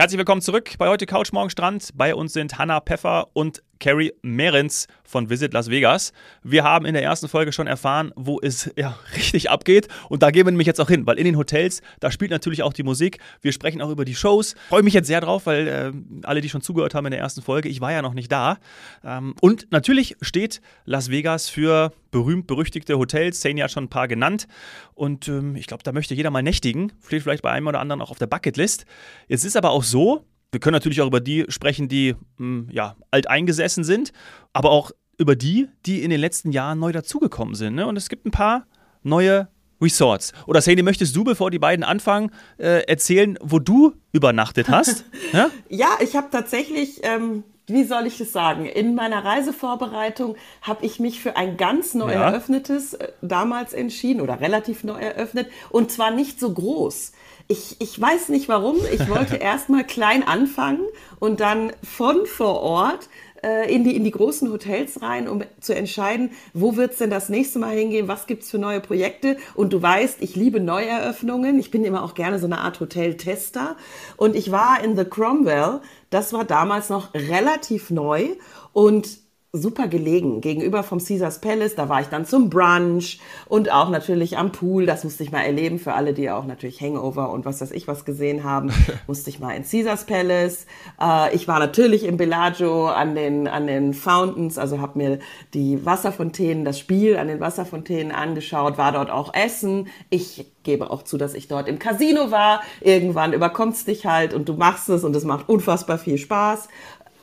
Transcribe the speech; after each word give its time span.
Herzlich 0.00 0.16
willkommen 0.16 0.40
zurück 0.40 0.76
bei 0.78 0.88
heute 0.88 1.04
Couch 1.04 1.30
Morgen 1.30 1.50
Strand. 1.50 1.90
Bei 1.94 2.14
uns 2.14 2.32
sind 2.32 2.56
Hanna 2.56 2.80
Pfeffer 2.80 3.28
und 3.34 3.62
Carrie 3.80 4.12
Mehrens 4.22 4.86
von 5.02 5.28
Visit 5.28 5.52
Las 5.52 5.68
Vegas. 5.68 6.12
Wir 6.44 6.62
haben 6.62 6.86
in 6.86 6.94
der 6.94 7.02
ersten 7.02 7.28
Folge 7.28 7.52
schon 7.52 7.66
erfahren, 7.66 8.12
wo 8.14 8.38
es 8.40 8.70
ja 8.76 8.96
richtig 9.16 9.50
abgeht. 9.50 9.88
Und 10.08 10.22
da 10.22 10.30
gehen 10.30 10.46
wir 10.46 10.52
nämlich 10.52 10.66
jetzt 10.66 10.80
auch 10.80 10.88
hin, 10.88 11.06
weil 11.06 11.18
in 11.18 11.24
den 11.24 11.36
Hotels, 11.36 11.82
da 11.98 12.10
spielt 12.10 12.30
natürlich 12.30 12.62
auch 12.62 12.72
die 12.72 12.82
Musik. 12.82 13.18
Wir 13.40 13.52
sprechen 13.52 13.82
auch 13.82 13.90
über 13.90 14.04
die 14.04 14.14
Shows. 14.14 14.54
Freue 14.68 14.82
mich 14.82 14.94
jetzt 14.94 15.06
sehr 15.08 15.20
drauf, 15.20 15.46
weil 15.46 15.66
äh, 15.66 15.92
alle, 16.26 16.40
die 16.40 16.48
schon 16.48 16.60
zugehört 16.60 16.94
haben 16.94 17.06
in 17.06 17.10
der 17.12 17.20
ersten 17.20 17.42
Folge, 17.42 17.68
ich 17.68 17.80
war 17.80 17.90
ja 17.90 18.02
noch 18.02 18.14
nicht 18.14 18.30
da. 18.30 18.58
Ähm, 19.02 19.34
und 19.40 19.66
natürlich 19.70 20.16
steht 20.20 20.60
Las 20.84 21.10
Vegas 21.10 21.48
für 21.48 21.92
berühmt-berüchtigte 22.10 22.98
Hotels. 22.98 23.40
Sani 23.40 23.60
hat 23.60 23.70
schon 23.70 23.84
ein 23.84 23.90
paar 23.90 24.08
genannt. 24.08 24.46
Und 24.94 25.28
ähm, 25.28 25.56
ich 25.56 25.66
glaube, 25.66 25.82
da 25.82 25.92
möchte 25.92 26.14
jeder 26.14 26.30
mal 26.30 26.42
nächtigen. 26.42 26.92
Steht 27.06 27.22
vielleicht 27.22 27.42
bei 27.42 27.50
einem 27.50 27.66
oder 27.66 27.80
anderen 27.80 28.02
auch 28.02 28.10
auf 28.10 28.18
der 28.18 28.26
Bucketlist. 28.26 28.84
Jetzt 29.28 29.44
ist 29.44 29.56
aber 29.56 29.70
auch 29.70 29.84
so, 29.84 30.24
wir 30.52 30.60
können 30.60 30.74
natürlich 30.74 31.00
auch 31.00 31.06
über 31.06 31.20
die 31.20 31.46
sprechen, 31.48 31.88
die 31.88 32.12
mh, 32.12 32.18
hm, 32.38 32.68
ja, 32.70 32.96
alteingesessen 33.10 33.84
sind, 33.84 34.12
aber 34.52 34.70
auch 34.70 34.90
über 35.18 35.36
die, 35.36 35.68
die 35.86 36.02
in 36.02 36.10
den 36.10 36.20
letzten 36.20 36.50
Jahren 36.50 36.78
neu 36.78 36.92
dazugekommen 36.92 37.54
sind. 37.54 37.74
Ne? 37.74 37.86
Und 37.86 37.96
es 37.96 38.08
gibt 38.08 38.26
ein 38.26 38.30
paar 38.30 38.66
neue 39.02 39.48
Resorts. 39.80 40.32
Oder 40.46 40.60
Sadie, 40.60 40.82
möchtest 40.82 41.14
du, 41.16 41.24
bevor 41.24 41.50
die 41.50 41.58
beiden 41.58 41.84
anfangen, 41.84 42.30
äh, 42.58 42.84
erzählen, 42.86 43.38
wo 43.40 43.58
du 43.58 43.94
übernachtet 44.12 44.68
hast? 44.68 45.04
ja? 45.32 45.50
ja, 45.68 45.88
ich 46.00 46.16
habe 46.16 46.28
tatsächlich, 46.30 47.00
ähm, 47.02 47.44
wie 47.66 47.84
soll 47.84 48.06
ich 48.06 48.20
es 48.20 48.32
sagen, 48.32 48.66
in 48.66 48.94
meiner 48.94 49.24
Reisevorbereitung 49.24 50.36
habe 50.62 50.84
ich 50.84 51.00
mich 51.00 51.20
für 51.20 51.36
ein 51.36 51.56
ganz 51.56 51.94
neu 51.94 52.12
ja. 52.12 52.28
eröffnetes 52.28 52.94
äh, 52.94 53.12
damals 53.22 53.72
entschieden 53.72 54.20
oder 54.20 54.40
relativ 54.40 54.84
neu 54.84 54.98
eröffnet 54.98 55.48
und 55.70 55.90
zwar 55.90 56.10
nicht 56.10 56.40
so 56.40 56.52
groß 56.52 57.12
ich, 57.50 57.76
ich 57.80 58.00
weiß 58.00 58.28
nicht 58.28 58.48
warum. 58.48 58.76
Ich 58.92 59.08
wollte 59.08 59.36
erstmal 59.40 59.84
klein 59.84 60.22
anfangen 60.22 60.86
und 61.18 61.40
dann 61.40 61.72
von 61.82 62.24
vor 62.24 62.60
Ort 62.60 63.08
äh, 63.42 63.74
in, 63.74 63.82
die, 63.82 63.96
in 63.96 64.04
die 64.04 64.12
großen 64.12 64.50
Hotels 64.52 65.02
rein, 65.02 65.28
um 65.28 65.42
zu 65.60 65.74
entscheiden, 65.74 66.30
wo 66.54 66.76
wird's 66.76 66.98
denn 66.98 67.10
das 67.10 67.28
nächste 67.28 67.58
Mal 67.58 67.76
hingehen, 67.76 68.06
was 68.06 68.28
gibt's 68.28 68.50
für 68.50 68.58
neue 68.58 68.80
Projekte. 68.80 69.36
Und 69.56 69.72
du 69.72 69.82
weißt, 69.82 70.22
ich 70.22 70.36
liebe 70.36 70.60
Neueröffnungen. 70.60 71.58
Ich 71.58 71.72
bin 71.72 71.84
immer 71.84 72.04
auch 72.04 72.14
gerne 72.14 72.38
so 72.38 72.46
eine 72.46 72.58
Art 72.58 72.78
Hoteltester. 72.78 73.76
Und 74.16 74.36
ich 74.36 74.52
war 74.52 74.82
in 74.84 74.96
The 74.96 75.04
Cromwell. 75.04 75.80
Das 76.10 76.32
war 76.32 76.44
damals 76.44 76.88
noch 76.88 77.14
relativ 77.14 77.90
neu. 77.90 78.28
Und 78.72 79.08
super 79.52 79.88
gelegen 79.88 80.40
gegenüber 80.40 80.84
vom 80.84 81.04
Caesars 81.04 81.40
Palace. 81.40 81.74
Da 81.74 81.88
war 81.88 82.00
ich 82.00 82.06
dann 82.06 82.24
zum 82.24 82.50
Brunch 82.50 83.18
und 83.48 83.72
auch 83.72 83.90
natürlich 83.90 84.38
am 84.38 84.52
Pool. 84.52 84.86
Das 84.86 85.02
musste 85.02 85.24
ich 85.24 85.32
mal 85.32 85.42
erleben 85.42 85.80
für 85.80 85.94
alle, 85.94 86.14
die 86.14 86.30
auch 86.30 86.46
natürlich 86.46 86.80
Hangover 86.80 87.30
und 87.30 87.44
was 87.44 87.60
weiß 87.60 87.72
ich 87.72 87.88
was 87.88 88.04
gesehen 88.04 88.44
haben. 88.44 88.72
musste 89.08 89.28
ich 89.28 89.40
mal 89.40 89.52
in 89.52 89.64
Caesars 89.64 90.04
Palace. 90.04 90.66
Äh, 91.00 91.34
ich 91.34 91.48
war 91.48 91.58
natürlich 91.58 92.04
im 92.04 92.16
Bellagio 92.16 92.86
an 92.86 93.16
den, 93.16 93.48
an 93.48 93.66
den 93.66 93.92
Fountains, 93.92 94.56
also 94.56 94.80
habe 94.80 94.98
mir 94.98 95.18
die 95.52 95.84
Wasserfontänen, 95.84 96.64
das 96.64 96.78
Spiel 96.78 97.16
an 97.16 97.26
den 97.26 97.40
Wasserfontänen 97.40 98.12
angeschaut, 98.12 98.78
war 98.78 98.92
dort 98.92 99.10
auch 99.10 99.34
essen. 99.34 99.88
Ich 100.10 100.46
gebe 100.62 100.90
auch 100.90 101.02
zu, 101.02 101.16
dass 101.16 101.34
ich 101.34 101.48
dort 101.48 101.66
im 101.66 101.78
Casino 101.78 102.30
war. 102.30 102.60
Irgendwann 102.80 103.32
überkommst 103.32 103.88
dich 103.88 104.06
halt 104.06 104.34
und 104.34 104.48
du 104.48 104.54
machst 104.54 104.88
es 104.88 105.02
und 105.02 105.16
es 105.16 105.24
macht 105.24 105.48
unfassbar 105.48 105.98
viel 105.98 106.18
Spaß. 106.18 106.68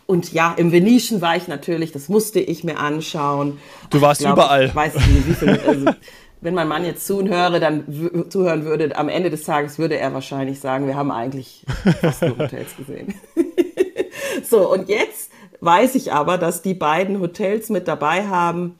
Und 0.07 0.31
ja, 0.31 0.53
im 0.55 0.71
Venetian 0.71 1.21
war 1.21 1.35
ich 1.35 1.49
natürlich, 1.49 1.91
das 1.91 2.07
musste 2.07 2.39
ich 2.39 2.63
mir 2.63 2.79
anschauen. 2.79 3.59
Du 3.89 3.99
warst 4.01 4.21
glaub, 4.21 4.33
überall. 4.33 4.65
Ich 4.65 4.75
weiß 4.75 4.95
nicht, 4.95 5.27
wie 5.27 5.33
viel, 5.33 5.59
also, 5.67 5.91
wenn 6.39 6.53
mein 6.53 6.69
Mann 6.69 6.85
jetzt 6.85 7.05
zuhöre, 7.05 7.59
dann 7.59 8.29
zuhören 8.29 8.63
würde, 8.63 8.95
am 8.95 9.09
Ende 9.09 9.29
des 9.29 9.43
Tages 9.43 9.77
würde 9.77 9.97
er 9.97 10.13
wahrscheinlich 10.13 10.61
sagen, 10.61 10.87
wir 10.87 10.95
haben 10.95 11.11
eigentlich 11.11 11.65
fast 11.99 12.21
nur 12.21 12.37
Hotels 12.37 12.75
gesehen. 12.77 13.15
so, 14.49 14.71
und 14.71 14.87
jetzt 14.87 15.29
weiß 15.59 15.95
ich 15.95 16.13
aber, 16.13 16.37
dass 16.37 16.61
die 16.61 16.73
beiden 16.73 17.19
Hotels 17.19 17.69
mit 17.69 17.89
dabei 17.89 18.27
haben, 18.27 18.79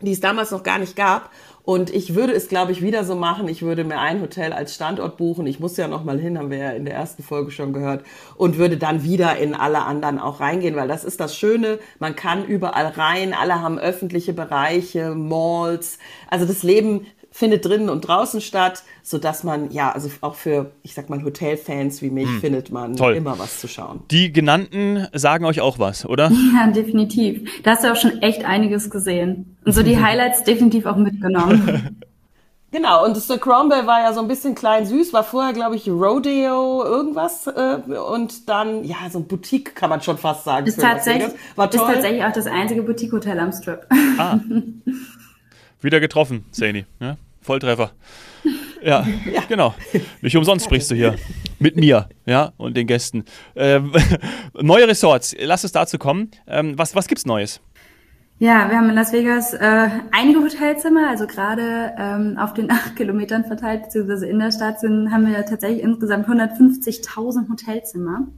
die 0.00 0.12
es 0.12 0.20
damals 0.20 0.52
noch 0.52 0.62
gar 0.62 0.78
nicht 0.78 0.94
gab. 0.94 1.30
Und 1.68 1.90
ich 1.90 2.14
würde 2.14 2.32
es, 2.32 2.48
glaube 2.48 2.72
ich, 2.72 2.80
wieder 2.80 3.04
so 3.04 3.14
machen. 3.14 3.46
Ich 3.46 3.60
würde 3.60 3.84
mir 3.84 3.98
ein 3.98 4.22
Hotel 4.22 4.54
als 4.54 4.74
Standort 4.74 5.18
buchen. 5.18 5.46
Ich 5.46 5.60
muss 5.60 5.76
ja 5.76 5.86
noch 5.86 6.02
mal 6.02 6.18
hin, 6.18 6.38
haben 6.38 6.50
wir 6.50 6.56
ja 6.56 6.70
in 6.70 6.86
der 6.86 6.94
ersten 6.94 7.22
Folge 7.22 7.50
schon 7.50 7.74
gehört. 7.74 8.06
Und 8.38 8.56
würde 8.56 8.78
dann 8.78 9.02
wieder 9.02 9.36
in 9.36 9.54
alle 9.54 9.82
anderen 9.82 10.18
auch 10.18 10.40
reingehen, 10.40 10.76
weil 10.76 10.88
das 10.88 11.04
ist 11.04 11.20
das 11.20 11.36
Schöne. 11.36 11.78
Man 11.98 12.16
kann 12.16 12.46
überall 12.46 12.86
rein. 12.86 13.34
Alle 13.34 13.60
haben 13.60 13.78
öffentliche 13.78 14.32
Bereiche, 14.32 15.14
Malls. 15.14 15.98
Also 16.30 16.46
das 16.46 16.62
Leben 16.62 17.06
findet 17.38 17.64
drinnen 17.64 17.88
und 17.88 18.00
draußen 18.00 18.40
statt, 18.40 18.82
so 19.04 19.16
dass 19.16 19.44
man, 19.44 19.70
ja, 19.70 19.92
also 19.92 20.10
auch 20.22 20.34
für, 20.34 20.72
ich 20.82 20.94
sag 20.94 21.08
mal, 21.08 21.22
Hotelfans 21.22 22.02
wie 22.02 22.10
mich, 22.10 22.26
hm. 22.26 22.40
findet 22.40 22.72
man 22.72 22.96
Toll. 22.96 23.14
immer 23.14 23.38
was 23.38 23.60
zu 23.60 23.68
schauen. 23.68 24.02
Die 24.10 24.32
genannten 24.32 25.06
sagen 25.12 25.44
euch 25.44 25.60
auch 25.60 25.78
was, 25.78 26.04
oder? 26.04 26.32
Ja, 26.58 26.66
definitiv. 26.68 27.62
Da 27.62 27.72
hast 27.72 27.84
du 27.84 27.92
auch 27.92 27.96
schon 27.96 28.22
echt 28.22 28.44
einiges 28.44 28.90
gesehen. 28.90 29.56
Und 29.64 29.72
so 29.72 29.82
die 29.82 29.96
Highlights 30.02 30.42
definitiv 30.42 30.86
auch 30.86 30.96
mitgenommen. 30.96 31.96
Genau, 32.70 33.02
und 33.06 33.16
The 33.16 33.38
Cromwell 33.38 33.86
war 33.86 34.02
ja 34.02 34.12
so 34.12 34.20
ein 34.20 34.28
bisschen 34.28 34.54
klein 34.54 34.84
süß, 34.84 35.14
war 35.14 35.24
vorher, 35.24 35.54
glaube 35.54 35.74
ich, 35.76 35.88
Rodeo 35.88 36.84
irgendwas 36.84 37.46
äh, 37.46 37.78
und 37.98 38.46
dann, 38.50 38.84
ja, 38.84 38.96
so 39.10 39.20
ein 39.20 39.26
Boutique 39.26 39.74
kann 39.74 39.88
man 39.88 40.02
schon 40.02 40.18
fast 40.18 40.44
sagen. 40.44 40.66
Ist, 40.66 40.78
tatsächlich, 40.78 41.32
war 41.56 41.70
toll. 41.70 41.80
ist 41.80 41.94
tatsächlich 41.94 42.24
auch 42.24 42.32
das 42.32 42.46
einzige 42.46 42.82
Boutique-Hotel 42.82 43.40
am 43.40 43.52
Strip. 43.52 43.86
Ah. 44.18 44.38
Wieder 45.80 46.00
getroffen, 46.00 46.44
Saini. 46.50 46.84
Ja? 47.00 47.16
Volltreffer. 47.40 47.92
Ja, 48.80 49.04
ja, 49.34 49.42
genau. 49.48 49.74
Nicht 50.22 50.36
umsonst 50.36 50.64
sprichst 50.64 50.92
du 50.92 50.94
hier 50.94 51.16
mit 51.58 51.74
mir, 51.74 52.08
ja, 52.26 52.52
und 52.58 52.76
den 52.76 52.86
Gästen. 52.86 53.24
Ähm, 53.56 53.92
neue 54.54 54.86
Resorts, 54.86 55.34
lass 55.36 55.64
es 55.64 55.72
dazu 55.72 55.98
kommen. 55.98 56.30
Ähm, 56.46 56.78
was, 56.78 56.94
was 56.94 57.08
gibt's 57.08 57.26
Neues? 57.26 57.60
Ja, 58.40 58.70
wir 58.70 58.76
haben 58.76 58.88
in 58.88 58.94
Las 58.94 59.12
Vegas 59.12 59.52
äh, 59.52 59.88
einige 60.12 60.40
Hotelzimmer, 60.40 61.08
also 61.08 61.26
gerade 61.26 61.92
ähm, 61.98 62.38
auf 62.38 62.54
den 62.54 62.70
acht 62.70 62.94
Kilometern 62.94 63.44
verteilt, 63.44 63.82
beziehungsweise 63.82 64.28
in 64.28 64.38
der 64.38 64.52
Stadt 64.52 64.78
sind, 64.78 65.10
haben 65.10 65.26
wir 65.26 65.44
tatsächlich 65.44 65.82
insgesamt 65.82 66.28
150.000 66.28 67.48
Hotelzimmer. 67.50 68.28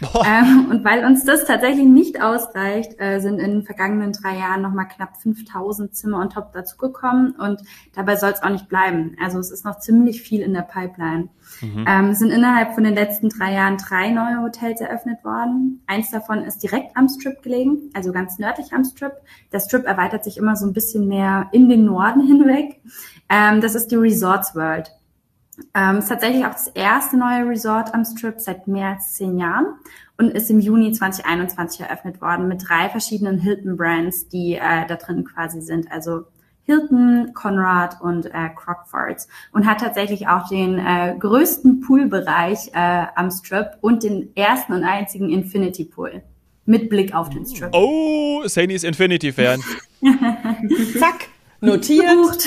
Ähm, 0.00 0.68
und 0.70 0.84
weil 0.84 1.04
uns 1.04 1.24
das 1.24 1.44
tatsächlich 1.44 1.86
nicht 1.86 2.22
ausreicht, 2.22 3.00
äh, 3.00 3.18
sind 3.20 3.38
in 3.38 3.50
den 3.50 3.62
vergangenen 3.62 4.12
drei 4.12 4.38
Jahren 4.38 4.62
nochmal 4.62 4.86
knapp 4.88 5.16
5000 5.16 5.94
Zimmer 5.94 6.20
on 6.20 6.30
top 6.30 6.52
dazugekommen 6.52 7.32
und 7.32 7.62
dabei 7.94 8.16
soll 8.16 8.30
es 8.30 8.42
auch 8.42 8.50
nicht 8.50 8.68
bleiben. 8.68 9.16
Also 9.22 9.38
es 9.38 9.50
ist 9.50 9.64
noch 9.64 9.78
ziemlich 9.78 10.22
viel 10.22 10.42
in 10.42 10.54
der 10.54 10.62
Pipeline. 10.62 11.28
Mhm. 11.60 11.84
Ähm, 11.88 12.10
es 12.10 12.18
sind 12.20 12.30
innerhalb 12.30 12.74
von 12.74 12.84
den 12.84 12.94
letzten 12.94 13.28
drei 13.28 13.54
Jahren 13.54 13.76
drei 13.76 14.10
neue 14.10 14.42
Hotels 14.42 14.80
eröffnet 14.80 15.24
worden. 15.24 15.82
Eins 15.86 16.10
davon 16.10 16.44
ist 16.44 16.62
direkt 16.62 16.96
am 16.96 17.08
Strip 17.08 17.42
gelegen, 17.42 17.90
also 17.94 18.12
ganz 18.12 18.38
nördlich 18.38 18.72
am 18.72 18.84
Strip. 18.84 19.12
Der 19.52 19.60
Strip 19.60 19.84
erweitert 19.84 20.24
sich 20.24 20.36
immer 20.36 20.56
so 20.56 20.66
ein 20.66 20.72
bisschen 20.72 21.08
mehr 21.08 21.48
in 21.52 21.68
den 21.68 21.84
Norden 21.84 22.20
hinweg. 22.26 22.80
Ähm, 23.28 23.60
das 23.60 23.74
ist 23.74 23.90
die 23.90 23.96
Resorts 23.96 24.54
World. 24.54 24.92
Ähm, 25.74 25.98
ist 25.98 26.08
tatsächlich 26.08 26.44
auch 26.44 26.52
das 26.52 26.68
erste 26.68 27.16
neue 27.16 27.48
Resort 27.48 27.94
am 27.94 28.04
Strip 28.04 28.40
seit 28.40 28.68
mehr 28.68 28.90
als 28.90 29.14
zehn 29.14 29.38
Jahren 29.38 29.66
und 30.16 30.30
ist 30.30 30.50
im 30.50 30.60
Juni 30.60 30.92
2021 30.92 31.80
eröffnet 31.80 32.20
worden 32.20 32.48
mit 32.48 32.68
drei 32.68 32.88
verschiedenen 32.88 33.38
Hilton-Brands, 33.38 34.28
die 34.28 34.54
äh, 34.54 34.86
da 34.86 34.96
drin 34.96 35.24
quasi 35.24 35.60
sind. 35.60 35.90
Also 35.90 36.24
Hilton, 36.64 37.32
Conrad 37.32 38.00
und 38.02 38.26
äh, 38.26 38.50
Crockfords 38.54 39.26
und 39.52 39.66
hat 39.66 39.80
tatsächlich 39.80 40.28
auch 40.28 40.48
den 40.48 40.78
äh, 40.78 41.16
größten 41.18 41.80
Poolbereich 41.80 42.70
äh, 42.74 43.06
am 43.14 43.30
Strip 43.30 43.78
und 43.80 44.02
den 44.02 44.36
ersten 44.36 44.74
und 44.74 44.84
einzigen 44.84 45.30
Infinity 45.30 45.86
Pool 45.86 46.22
mit 46.66 46.90
Blick 46.90 47.14
auf 47.14 47.30
den 47.30 47.46
Strip. 47.46 47.70
Oh, 47.72 48.42
Sani 48.44 48.74
ist 48.74 48.84
Infinity-Fan. 48.84 49.60
Zack, 50.98 51.28
notiert. 51.60 52.46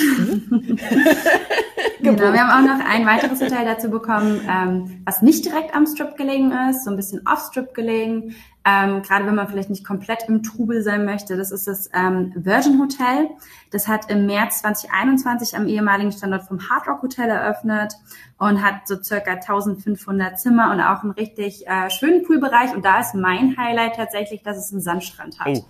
Genau, 2.02 2.32
wir 2.32 2.40
haben 2.44 2.68
auch 2.68 2.76
noch 2.76 2.84
ein 2.84 3.06
weiteres 3.06 3.40
Hotel 3.40 3.64
dazu 3.64 3.88
bekommen, 3.88 4.40
ähm, 4.48 5.02
was 5.04 5.22
nicht 5.22 5.44
direkt 5.44 5.72
am 5.74 5.86
Strip 5.86 6.16
gelegen 6.16 6.52
ist, 6.70 6.84
so 6.84 6.90
ein 6.90 6.96
bisschen 6.96 7.24
off-Strip 7.26 7.74
gelegen. 7.74 8.34
Ähm, 8.64 9.02
gerade 9.02 9.26
wenn 9.26 9.34
man 9.34 9.48
vielleicht 9.48 9.70
nicht 9.70 9.84
komplett 9.84 10.28
im 10.28 10.42
Trubel 10.42 10.82
sein 10.82 11.04
möchte. 11.04 11.36
Das 11.36 11.50
ist 11.50 11.66
das 11.66 11.90
ähm, 11.94 12.32
Virgin 12.34 12.80
Hotel. 12.80 13.28
Das 13.70 13.88
hat 13.88 14.10
im 14.10 14.26
März 14.26 14.60
2021 14.60 15.56
am 15.56 15.66
ehemaligen 15.66 16.12
Standort 16.12 16.44
vom 16.44 16.68
Hard 16.68 16.86
Rock 16.88 17.02
Hotel 17.02 17.28
eröffnet 17.28 17.94
und 18.38 18.62
hat 18.62 18.86
so 18.86 19.00
circa 19.02 19.32
1500 19.32 20.38
Zimmer 20.38 20.72
und 20.72 20.80
auch 20.80 21.02
einen 21.02 21.12
richtig 21.12 21.66
äh, 21.66 21.90
schönen 21.90 22.24
Poolbereich. 22.24 22.74
Und 22.74 22.84
da 22.84 23.00
ist 23.00 23.14
mein 23.14 23.56
Highlight 23.56 23.96
tatsächlich, 23.96 24.42
dass 24.42 24.58
es 24.58 24.72
einen 24.72 24.80
Sandstrand 24.80 25.40
hat. 25.40 25.48
Oh. 25.48 25.64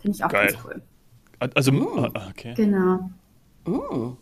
Finde 0.00 0.16
ich 0.16 0.24
auch 0.24 0.28
Geil. 0.28 0.52
ganz 0.52 0.64
cool. 0.64 0.82
Also, 1.40 1.72
oh. 1.72 2.08
okay. 2.30 2.54
Genau. 2.54 3.10
Oh. 3.66 4.12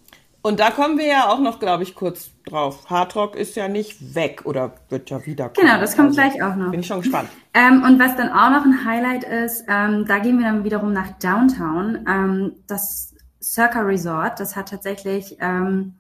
Und 0.41 0.61
da 0.61 0.71
kommen 0.71 0.99
wir 0.99 1.07
ja 1.07 1.29
auch 1.29 1.41
noch, 1.41 1.59
glaube 1.59 1.83
ich, 1.83 1.95
kurz 1.95 2.31
drauf. 2.47 2.89
Hardrock 2.89 3.35
ist 3.35 3.57
ja 3.57 3.69
nicht 3.69 4.15
weg 4.15 4.43
oder 4.45 4.73
wird 4.89 5.11
ja 5.11 5.27
wieder 5.27 5.49
kommen. 5.49 5.67
Genau, 5.67 5.81
das 5.81 5.97
kommt 5.97 6.17
also, 6.17 6.21
gleich 6.21 6.43
auch 6.43 6.55
noch. 6.55 6.71
Bin 6.71 6.81
ich 6.81 6.87
schon 6.87 7.01
gespannt. 7.01 7.29
Ähm, 7.55 7.83
und 7.83 7.99
was 7.99 8.15
dann 8.15 8.29
auch 8.29 8.51
noch 8.51 8.65
ein 8.65 8.85
Highlight 8.85 9.25
ist, 9.25 9.65
ähm, 9.67 10.05
da 10.07 10.21
gehen 10.21 10.39
wir 10.39 10.47
dann 10.47 10.63
wiederum 10.63 10.93
nach 10.93 11.19
Downtown. 11.19 12.07
Ähm, 12.07 12.53
das 12.69 13.17
Circa 13.43 13.81
Resort, 13.81 14.39
das 14.39 14.55
hat 14.55 14.69
tatsächlich 14.69 15.37
ähm, 15.41 15.95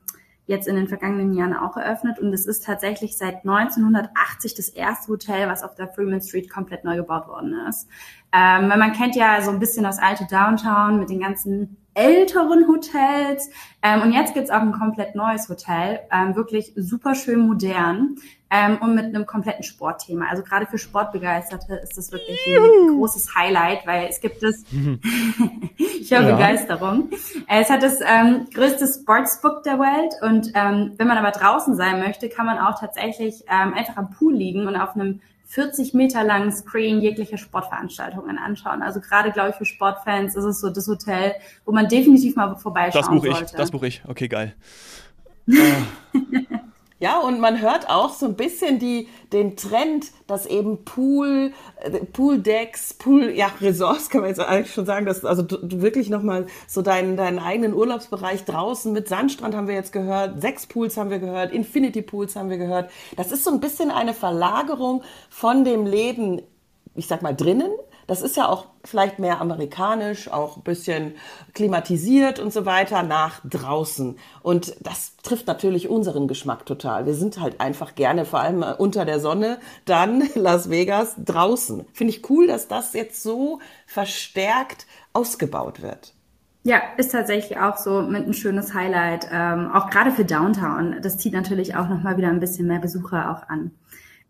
jetzt 0.49 0.67
in 0.67 0.77
den 0.77 0.89
vergangenen 0.89 1.35
Jahren 1.35 1.55
auch 1.55 1.77
eröffnet 1.77 2.19
und 2.19 2.33
es 2.33 2.47
ist 2.47 2.65
tatsächlich 2.65 3.17
seit 3.19 3.47
1980 3.47 4.55
das 4.55 4.71
erste 4.71 5.13
Hotel, 5.13 5.47
was 5.47 5.63
auf 5.63 5.75
der 5.75 5.89
Freeman 5.89 6.23
Street 6.23 6.51
komplett 6.51 6.85
neu 6.85 6.97
gebaut 6.97 7.29
worden 7.29 7.55
ist. 7.69 7.87
Ähm, 8.33 8.71
weil 8.71 8.79
man 8.79 8.93
kennt 8.93 9.15
ja 9.15 9.43
so 9.43 9.51
ein 9.51 9.59
bisschen 9.59 9.85
das 9.85 9.99
alte 9.99 10.27
Downtown 10.27 10.99
mit 10.99 11.11
den 11.11 11.21
ganzen 11.21 11.77
älteren 11.93 12.67
Hotels. 12.67 13.51
Ähm, 13.83 14.03
und 14.03 14.13
jetzt 14.13 14.33
gibt's 14.33 14.51
auch 14.51 14.63
ein 14.63 14.73
komplett 14.73 15.15
neues 15.15 15.51
Hotel, 15.51 16.01
ähm, 16.11 16.35
wirklich 16.35 16.73
super 16.77 17.15
schön 17.15 17.41
modern 17.41 18.17
ähm, 18.51 18.79
und 18.81 18.95
mit 18.95 19.07
einem 19.07 19.27
kompletten 19.27 19.63
Sportthema. 19.63 20.27
Also 20.31 20.43
gerade 20.43 20.67
für 20.67 20.79
Sportbegeisterte 20.79 21.75
ist 21.75 21.99
das 21.99 22.13
wirklich 22.13 22.39
ein 22.47 22.97
großes 22.97 23.35
Highlight, 23.35 23.87
weil 23.87 24.07
es 24.09 24.21
gibt 24.21 24.43
es, 24.43 24.65
ich 25.79 26.11
höre 26.11 26.23
ja. 26.23 26.35
Begeisterung. 26.35 27.11
Es 27.47 27.69
hat 27.69 27.83
das 27.83 28.01
ähm, 28.01 28.47
größte 28.53 28.87
Sportsbook 28.87 29.63
der 29.65 29.79
Welt 29.79 30.15
und 30.23 30.53
ähm, 30.55 30.95
wenn 30.97 31.07
man 31.07 31.19
aber 31.19 31.31
draußen 31.31 31.77
sein 31.77 32.01
möchte, 32.01 32.29
kann 32.29 32.47
man 32.47 32.59
auch 32.59 32.79
tatsächlich 32.79 33.45
ähm, 33.49 33.75
einfach 33.75 33.97
am 33.97 34.11
Pool 34.11 34.35
liegen 34.35 34.67
und 34.67 34.77
auf 34.77 34.95
einem 34.95 35.21
40 35.49 35.95
Meter 35.95 36.25
langen 36.25 36.53
Screen 36.53 37.01
jegliche 37.01 37.39
Sportveranstaltungen 37.39 38.37
anschauen. 38.37 38.83
Also 38.83 39.01
gerade, 39.01 39.33
glaube 39.33 39.51
ich, 39.51 39.57
für 39.57 39.65
Sportfans 39.65 40.37
ist 40.37 40.45
es 40.45 40.61
so 40.61 40.69
das 40.69 40.87
Hotel, 40.89 41.35
wo 41.65 41.73
man 41.73 41.89
definitiv 41.89 42.37
mal 42.37 42.55
vorbeischauen 42.57 43.03
das 43.03 43.09
buch 43.09 43.25
sollte. 43.25 43.45
Ich, 43.45 43.53
das 43.53 43.71
buche 43.71 43.87
ich. 43.87 44.03
Okay, 44.07 44.29
geil. 44.29 44.55
Ja, 47.01 47.21
und 47.21 47.39
man 47.39 47.61
hört 47.61 47.89
auch 47.89 48.13
so 48.13 48.27
ein 48.27 48.35
bisschen 48.35 48.81
die, 48.81 49.09
den 49.33 49.57
Trend, 49.57 50.07
dass 50.27 50.47
eben 50.47 50.85
Pool, 50.85 51.53
äh, 51.81 51.91
Pool-Decks, 51.91 52.95
Pool, 52.95 53.31
ja, 53.31 53.53
Resorts 53.61 54.11
kann 54.11 54.23
man 54.23 54.31
jetzt 54.31 54.41
eigentlich 54.41 54.75
schon 54.75 54.85
sagen, 54.85 55.07
dass 55.07 55.25
also 55.25 55.43
du, 55.43 55.59
du 55.59 55.81
wirklich 55.81 56.11
nochmal 56.11 56.47
so 56.67 56.83
deinen, 56.83 57.17
deinen 57.17 57.39
eigenen 57.39 57.73
Urlaubsbereich 57.73 58.45
draußen 58.45 58.93
mit 58.93 59.07
Sandstrand 59.07 59.55
haben 59.55 59.69
wir 59.69 59.77
jetzt 59.77 59.93
gehört, 59.93 60.41
sechs 60.41 60.67
Pools 60.67 60.97
haben 60.97 61.11
wir 61.11 61.21
gehört, 61.21 61.53
Infinity 61.53 62.03
Pools 62.03 62.35
haben 62.35 62.51
wir 62.51 62.59
gehört. 62.59 62.91
Das 63.17 63.31
ist 63.31 63.45
so 63.45 63.53
ein 63.53 63.61
bisschen 63.61 63.93
eine 63.93 64.13
Verlagerung 64.13 65.03
von 65.31 65.65
dem 65.65 65.87
Leben, 65.87 66.43
ich 66.97 67.07
sag 67.07 67.23
mal, 67.23 67.35
drinnen 67.35 67.71
das 68.09 68.23
ist 68.23 68.37
ja 68.37 68.49
auch 68.49 68.67
vielleicht 68.85 69.19
mehr 69.19 69.41
amerikanisch, 69.41 70.29
auch 70.33 70.57
ein 70.57 70.63
bisschen 70.63 71.15
klimatisiert 71.55 72.41
und 72.41 72.53
so 72.53 72.65
weiter 72.65 73.03
nach 73.03 73.41
draußen. 73.45 74.19
Und 74.43 74.75
das 74.81 75.17
trifft 75.23 75.47
natürlich 75.47 75.89
unseren 75.89 76.27
Geschmack 76.27 76.65
total. 76.65 77.05
Wir 77.05 77.15
sind 77.15 77.39
halt 77.39 77.61
einfach 77.61 77.95
gerne, 77.95 78.25
vor 78.25 78.41
allem 78.41 78.65
unter 78.79 79.05
der 79.05 79.21
Sonne, 79.21 79.59
dann 79.85 80.25
Las 80.35 80.71
Vegas 80.71 81.17
draußen. 81.19 81.85
Finde 81.93 82.15
ich 82.15 82.29
cool, 82.31 82.47
dass 82.47 82.67
das 82.67 82.95
jetzt 82.95 83.23
so 83.23 83.61
verstärkt 83.87 84.87
ausgebaut 85.13 85.83
wird. 85.83 86.15
Ja, 86.65 86.81
ist 86.97 87.13
tatsächlich 87.13 87.59
auch 87.59 87.77
so 87.77 88.03
mit 88.03 88.27
ein 88.27 88.35
schönes 88.35 88.75
Highlight, 88.75 89.29
ähm, 89.31 89.71
auch 89.73 89.91
gerade 89.91 90.11
für 90.13 90.25
Downtown. 90.25 90.97
Das 91.03 91.19
zieht 91.19 91.35
natürlich 91.35 91.77
auch 91.77 91.89
nochmal 91.89 92.17
wieder 92.17 92.29
ein 92.29 92.41
bisschen 92.41 92.67
mehr 92.67 92.81
Besucher 92.81 93.31
auch 93.31 93.49
an. 93.49 93.71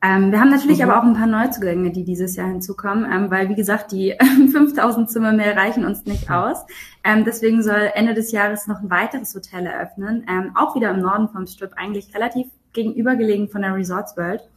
Ähm, 0.01 0.31
wir 0.31 0.39
haben 0.41 0.51
natürlich 0.51 0.79
mhm. 0.79 0.91
aber 0.91 0.99
auch 0.99 1.05
ein 1.05 1.15
paar 1.15 1.27
Neuzugänge, 1.27 1.91
die 1.91 2.05
dieses 2.05 2.37
Jahr 2.37 2.49
hinzukommen, 2.49 3.05
ähm, 3.11 3.31
weil 3.31 3.49
wie 3.49 3.57
gesagt, 3.57 3.91
die 3.91 4.15
5000 4.53 5.11
Zimmer 5.11 5.33
mehr 5.33 5.57
reichen 5.57 5.85
uns 5.85 6.05
nicht 6.05 6.31
aus. 6.31 6.65
Ähm, 7.03 7.25
deswegen 7.25 7.63
soll 7.63 7.91
Ende 7.95 8.15
des 8.15 8.31
Jahres 8.31 8.69
noch 8.69 8.81
ein 8.81 8.91
weiteres 8.91 9.35
Hotel 9.35 9.67
eröffnen, 9.67 10.25
ähm, 10.29 10.53
auch 10.55 10.77
wieder 10.77 10.91
im 10.91 11.01
Norden 11.01 11.29
vom 11.29 11.47
Strip, 11.47 11.73
eigentlich 11.77 12.15
relativ 12.15 12.47
gegenübergelegen 12.73 13.49
von 13.49 13.63
der 13.63 13.75
Resorts 13.75 14.17
World, 14.17 14.49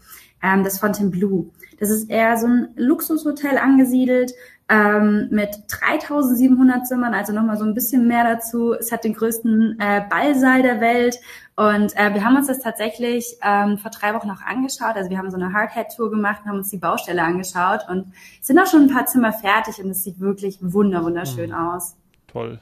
ähm, 0.44 0.64
das 0.64 0.80
Fontainebleau. 0.80 1.50
Das 1.80 1.90
ist 1.90 2.12
eher 2.12 2.38
so 2.38 2.46
ein 2.46 2.68
Luxushotel 2.76 3.58
angesiedelt, 3.58 4.34
ähm, 4.72 5.28
mit 5.32 5.50
3700 5.68 6.88
Zimmern, 6.88 7.14
also 7.14 7.34
nochmal 7.34 7.58
so 7.58 7.66
ein 7.66 7.74
bisschen 7.74 8.08
mehr 8.08 8.24
dazu. 8.24 8.74
Es 8.74 8.92
hat 8.92 9.04
den 9.04 9.14
größten 9.14 9.78
äh, 9.80 10.02
Ballsaal 10.10 10.62
der 10.62 10.80
Welt 10.80 11.20
und 11.56 11.96
äh, 11.98 12.14
wir 12.14 12.24
haben 12.24 12.38
uns 12.38 12.48
das 12.48 12.60
tatsächlich 12.60 13.38
ähm, 13.44 13.78
vor 13.78 13.92
drei 13.92 14.14
Wochen 14.14 14.28
noch 14.28 14.42
angeschaut. 14.42 14.96
Also 14.96 15.10
wir 15.10 15.18
haben 15.18 15.30
so 15.30 15.38
eine 15.38 15.52
Hardhead-Tour 15.54 16.10
gemacht 16.10 16.42
und 16.44 16.50
haben 16.50 16.60
uns 16.60 16.70
die 16.70 16.78
Baustelle 16.78 17.22
angeschaut 17.22 17.82
und 17.90 18.14
sind 18.42 18.58
auch 18.58 18.68
schon 18.68 18.84
ein 18.84 18.90
paar 18.90 19.06
Zimmer 19.06 19.34
fertig 19.34 19.84
und 19.84 19.92
es 19.92 20.04
sieht 20.04 20.20
wirklich 20.20 20.60
wunder 20.62 21.04
wunderschön 21.04 21.50
mhm. 21.50 21.56
aus. 21.56 21.96
Toll. 22.28 22.62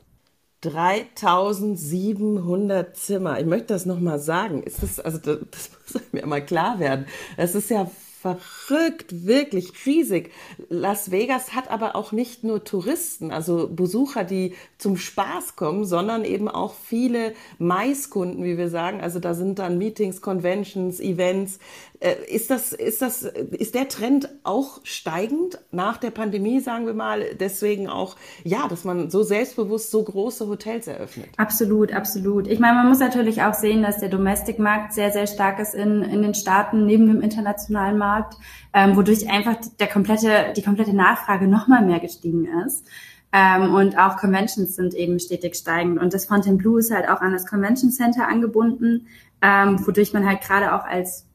3700 0.62 2.98
Zimmer. 2.98 3.40
Ich 3.40 3.46
möchte 3.46 3.68
das 3.68 3.86
nochmal 3.86 4.20
sagen. 4.20 4.64
Ist 4.64 4.84
das, 4.84 5.00
also 5.00 5.18
das, 5.18 5.38
das 5.52 5.72
muss 5.94 6.04
mir 6.12 6.26
mal 6.26 6.44
klar 6.44 6.80
werden. 6.80 7.06
Das 7.38 7.56
ist 7.56 7.70
ja 7.70 7.90
verrückt, 8.22 9.26
wirklich 9.26 9.74
riesig. 9.86 10.32
Las 10.68 11.12
Vegas 11.12 11.54
hat 11.54 11.72
aber 11.72 11.96
auch 11.96 12.12
nicht 12.12 12.44
nur 12.44 12.64
Touristen, 12.64 13.32
also 13.32 13.70
Besucher, 13.70 14.24
die 14.26 14.56
zum 14.78 14.98
Spaß 14.98 15.56
kommen, 15.56 15.86
sondern 15.86 16.26
eben 16.26 16.50
auch 16.50 16.74
viele 16.74 17.34
Maiskunden, 17.60 18.44
wie 18.44 18.58
wir 18.58 18.70
sagen. 18.70 19.00
Also 19.00 19.20
da 19.20 19.34
sind 19.34 19.60
dann 19.60 19.78
Meetings, 19.78 20.22
Conventions, 20.22 21.00
Events. 21.00 21.60
Äh, 22.02 22.16
ist 22.34 22.50
das, 22.50 22.72
ist 22.72 23.02
das, 23.02 23.24
ist 23.24 23.76
der 23.76 23.90
Trend 23.90 24.30
auch 24.44 24.80
steigend 24.84 25.60
nach 25.72 25.98
der 25.98 26.12
Pandemie, 26.12 26.62
sagen 26.62 26.86
wir 26.86 26.94
mal, 26.94 27.36
deswegen 27.38 27.90
auch, 27.90 28.16
ja, 28.44 28.68
dass 28.70 28.86
man 28.86 29.10
so 29.10 29.24
selbstbewusst 29.24 29.92
so 29.92 30.04
große 30.04 30.48
Hotels 30.48 30.88
eröffnet? 30.88 31.28
Absolut, 31.36 31.94
absolut. 31.94 32.48
Ich 32.48 32.60
meine, 32.60 32.76
man 32.76 32.88
muss 32.88 33.00
natürlich 33.00 33.42
auch 33.42 33.54
sehen, 33.54 33.84
dass 33.84 34.00
der 34.00 34.08
Domestic-Markt 34.08 34.94
sehr, 34.94 35.12
sehr 35.12 35.28
stark 35.28 35.60
ist 35.60 35.76
in, 35.76 36.04
in 36.04 36.22
den 36.22 36.34
Staaten 36.34 36.86
neben 36.86 37.08
dem 37.08 37.22
internationalen 37.22 37.98
Markt, 37.98 38.36
ähm, 38.74 38.96
wodurch 38.96 39.30
einfach 39.30 39.58
der 39.80 39.88
komplette, 39.88 40.54
die 40.56 40.62
komplette 40.62 40.96
Nachfrage 40.96 41.48
nochmal 41.48 41.86
mehr 41.86 42.00
gestiegen 42.00 42.48
ist. 42.66 42.86
Ähm, 43.32 43.74
und 43.76 43.98
auch 43.98 44.18
Conventions 44.18 44.76
sind 44.76 44.94
eben 44.94 45.20
stetig 45.20 45.56
steigend. 45.56 46.00
Und 46.00 46.14
das 46.14 46.26
Fontainebleau 46.26 46.78
ist 46.78 46.92
halt 46.92 47.10
auch 47.10 47.22
an 47.22 47.34
das 47.34 47.46
Convention 47.46 47.92
Center 47.92 48.28
angebunden, 48.28 49.08
ähm, 49.42 49.86
wodurch 49.86 50.14
man 50.14 50.26
halt 50.26 50.42
gerade 50.42 50.74
auch 50.74 50.86
als 50.86 51.29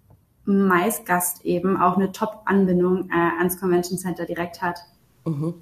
Maisgast 0.44 1.44
eben 1.44 1.76
auch 1.76 1.96
eine 1.96 2.12
Top-Anbindung 2.12 3.10
äh, 3.10 3.38
ans 3.38 3.58
Convention 3.58 3.98
Center 3.98 4.26
direkt 4.26 4.62
hat. 4.62 4.78
Mhm. 5.24 5.54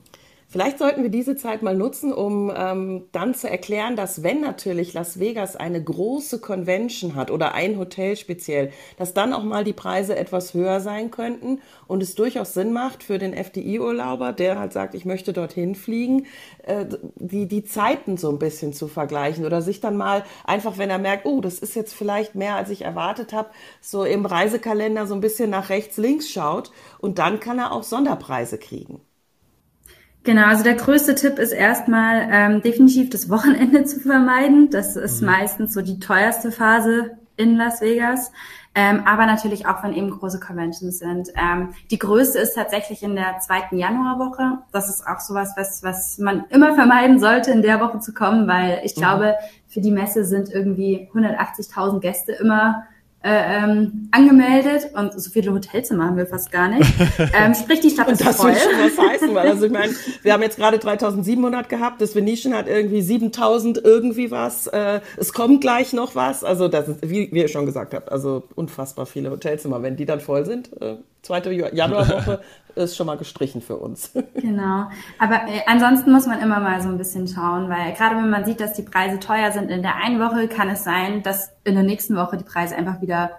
Vielleicht 0.52 0.78
sollten 0.78 1.02
wir 1.02 1.08
diese 1.08 1.34
Zeit 1.34 1.62
mal 1.62 1.74
nutzen, 1.74 2.12
um 2.12 2.52
ähm, 2.54 3.06
dann 3.12 3.34
zu 3.34 3.48
erklären, 3.48 3.96
dass 3.96 4.22
wenn 4.22 4.42
natürlich 4.42 4.92
Las 4.92 5.18
Vegas 5.18 5.56
eine 5.56 5.82
große 5.82 6.40
Convention 6.42 7.14
hat 7.14 7.30
oder 7.30 7.54
ein 7.54 7.78
Hotel 7.78 8.16
speziell, 8.16 8.70
dass 8.98 9.14
dann 9.14 9.32
auch 9.32 9.44
mal 9.44 9.64
die 9.64 9.72
Preise 9.72 10.14
etwas 10.14 10.52
höher 10.52 10.80
sein 10.80 11.10
könnten 11.10 11.62
und 11.86 12.02
es 12.02 12.16
durchaus 12.16 12.52
Sinn 12.52 12.74
macht 12.74 13.02
für 13.02 13.16
den 13.16 13.32
FDI-Urlauber, 13.32 14.34
der 14.34 14.58
halt 14.58 14.74
sagt, 14.74 14.94
ich 14.94 15.06
möchte 15.06 15.32
dorthin 15.32 15.74
fliegen, 15.74 16.26
äh, 16.64 16.84
die, 17.14 17.48
die 17.48 17.64
Zeiten 17.64 18.18
so 18.18 18.28
ein 18.28 18.38
bisschen 18.38 18.74
zu 18.74 18.88
vergleichen 18.88 19.46
oder 19.46 19.62
sich 19.62 19.80
dann 19.80 19.96
mal 19.96 20.22
einfach, 20.44 20.76
wenn 20.76 20.90
er 20.90 20.98
merkt, 20.98 21.24
oh, 21.24 21.40
das 21.40 21.60
ist 21.60 21.74
jetzt 21.74 21.94
vielleicht 21.94 22.34
mehr, 22.34 22.56
als 22.56 22.68
ich 22.68 22.82
erwartet 22.82 23.32
habe, 23.32 23.48
so 23.80 24.04
im 24.04 24.26
Reisekalender 24.26 25.06
so 25.06 25.14
ein 25.14 25.22
bisschen 25.22 25.48
nach 25.48 25.70
rechts, 25.70 25.96
links 25.96 26.28
schaut 26.28 26.72
und 26.98 27.18
dann 27.18 27.40
kann 27.40 27.58
er 27.58 27.72
auch 27.72 27.84
Sonderpreise 27.84 28.58
kriegen. 28.58 29.00
Genau, 30.24 30.46
also 30.46 30.62
der 30.62 30.74
größte 30.74 31.14
Tipp 31.16 31.38
ist 31.38 31.52
erstmal 31.52 32.28
ähm, 32.30 32.62
definitiv 32.62 33.10
das 33.10 33.28
Wochenende 33.28 33.84
zu 33.86 34.00
vermeiden. 34.00 34.70
Das 34.70 34.96
ist 34.96 35.20
mhm. 35.20 35.26
meistens 35.26 35.74
so 35.74 35.82
die 35.82 35.98
teuerste 35.98 36.52
Phase 36.52 37.16
in 37.36 37.56
Las 37.56 37.80
Vegas. 37.80 38.30
Ähm, 38.74 39.02
aber 39.04 39.26
natürlich 39.26 39.66
auch, 39.66 39.82
wenn 39.82 39.92
eben 39.92 40.10
große 40.10 40.40
Conventions 40.40 40.98
sind. 40.98 41.28
Ähm, 41.36 41.74
die 41.90 41.98
größte 41.98 42.38
ist 42.38 42.54
tatsächlich 42.54 43.02
in 43.02 43.16
der 43.16 43.38
zweiten 43.40 43.76
Januarwoche. 43.76 44.58
Das 44.72 44.88
ist 44.88 45.06
auch 45.06 45.20
sowas, 45.20 45.52
was, 45.56 45.82
was 45.82 46.16
man 46.18 46.44
immer 46.48 46.74
vermeiden 46.74 47.18
sollte, 47.20 47.50
in 47.50 47.60
der 47.60 47.80
Woche 47.80 47.98
zu 47.98 48.14
kommen, 48.14 48.48
weil 48.48 48.80
ich 48.84 48.96
mhm. 48.96 49.00
glaube, 49.00 49.34
für 49.68 49.80
die 49.80 49.90
Messe 49.90 50.24
sind 50.24 50.48
irgendwie 50.50 51.10
180.000 51.12 52.00
Gäste 52.00 52.32
immer 52.32 52.84
äh, 53.24 53.64
ähm, 53.64 54.08
angemeldet 54.10 54.90
und 54.94 55.20
so 55.20 55.30
viele 55.30 55.52
Hotelzimmer 55.52 56.06
haben 56.06 56.16
wir 56.16 56.26
fast 56.26 56.50
gar 56.50 56.68
nicht. 56.68 56.82
Ähm, 57.34 57.54
sprich, 57.54 57.80
die 57.80 57.90
Stadt 57.90 58.08
ist 58.08 58.24
das 58.24 58.36
voll. 58.36 58.52
Das 58.52 58.64
will 58.66 58.72
schon 58.72 58.98
was 58.98 59.10
heißen, 59.10 59.34
weil 59.34 59.48
also 59.48 59.66
ich 59.66 59.72
meine, 59.72 59.92
wir 60.22 60.32
haben 60.32 60.42
jetzt 60.42 60.56
gerade 60.56 60.78
3700 60.78 61.68
gehabt, 61.68 62.00
das 62.00 62.14
Venetian 62.14 62.54
hat 62.54 62.68
irgendwie 62.68 63.00
7000 63.00 63.78
irgendwie 63.78 64.30
was. 64.30 64.66
Äh, 64.66 65.00
es 65.16 65.32
kommt 65.32 65.60
gleich 65.60 65.92
noch 65.92 66.14
was. 66.14 66.44
Also 66.44 66.68
das 66.68 66.88
ist, 66.88 67.08
wie, 67.08 67.30
wie 67.32 67.40
ihr 67.40 67.48
schon 67.48 67.66
gesagt 67.66 67.94
habt, 67.94 68.10
also 68.10 68.44
unfassbar 68.54 69.06
viele 69.06 69.30
Hotelzimmer. 69.30 69.82
Wenn 69.82 69.96
die 69.96 70.04
dann 70.04 70.20
voll 70.20 70.44
sind, 70.44 70.70
äh, 70.82 70.96
zweite 71.22 71.52
Januarwoche 71.52 72.40
ist 72.74 72.96
schon 72.96 73.06
mal 73.06 73.16
gestrichen 73.16 73.60
für 73.60 73.76
uns. 73.76 74.12
Genau. 74.34 74.88
Aber 75.18 75.46
äh, 75.46 75.62
ansonsten 75.66 76.12
muss 76.12 76.26
man 76.26 76.40
immer 76.40 76.60
mal 76.60 76.80
so 76.82 76.88
ein 76.88 76.98
bisschen 76.98 77.28
schauen, 77.28 77.68
weil 77.68 77.92
gerade 77.92 78.16
wenn 78.16 78.30
man 78.30 78.44
sieht, 78.44 78.60
dass 78.60 78.72
die 78.74 78.82
Preise 78.82 79.20
teuer 79.20 79.52
sind 79.52 79.70
in 79.70 79.82
der 79.82 79.96
einen 79.96 80.20
Woche, 80.20 80.48
kann 80.48 80.68
es 80.68 80.84
sein, 80.84 81.22
dass 81.22 81.50
in 81.64 81.74
der 81.74 81.84
nächsten 81.84 82.16
Woche 82.16 82.36
die 82.36 82.44
Preise 82.44 82.76
einfach 82.76 83.00
wieder 83.00 83.30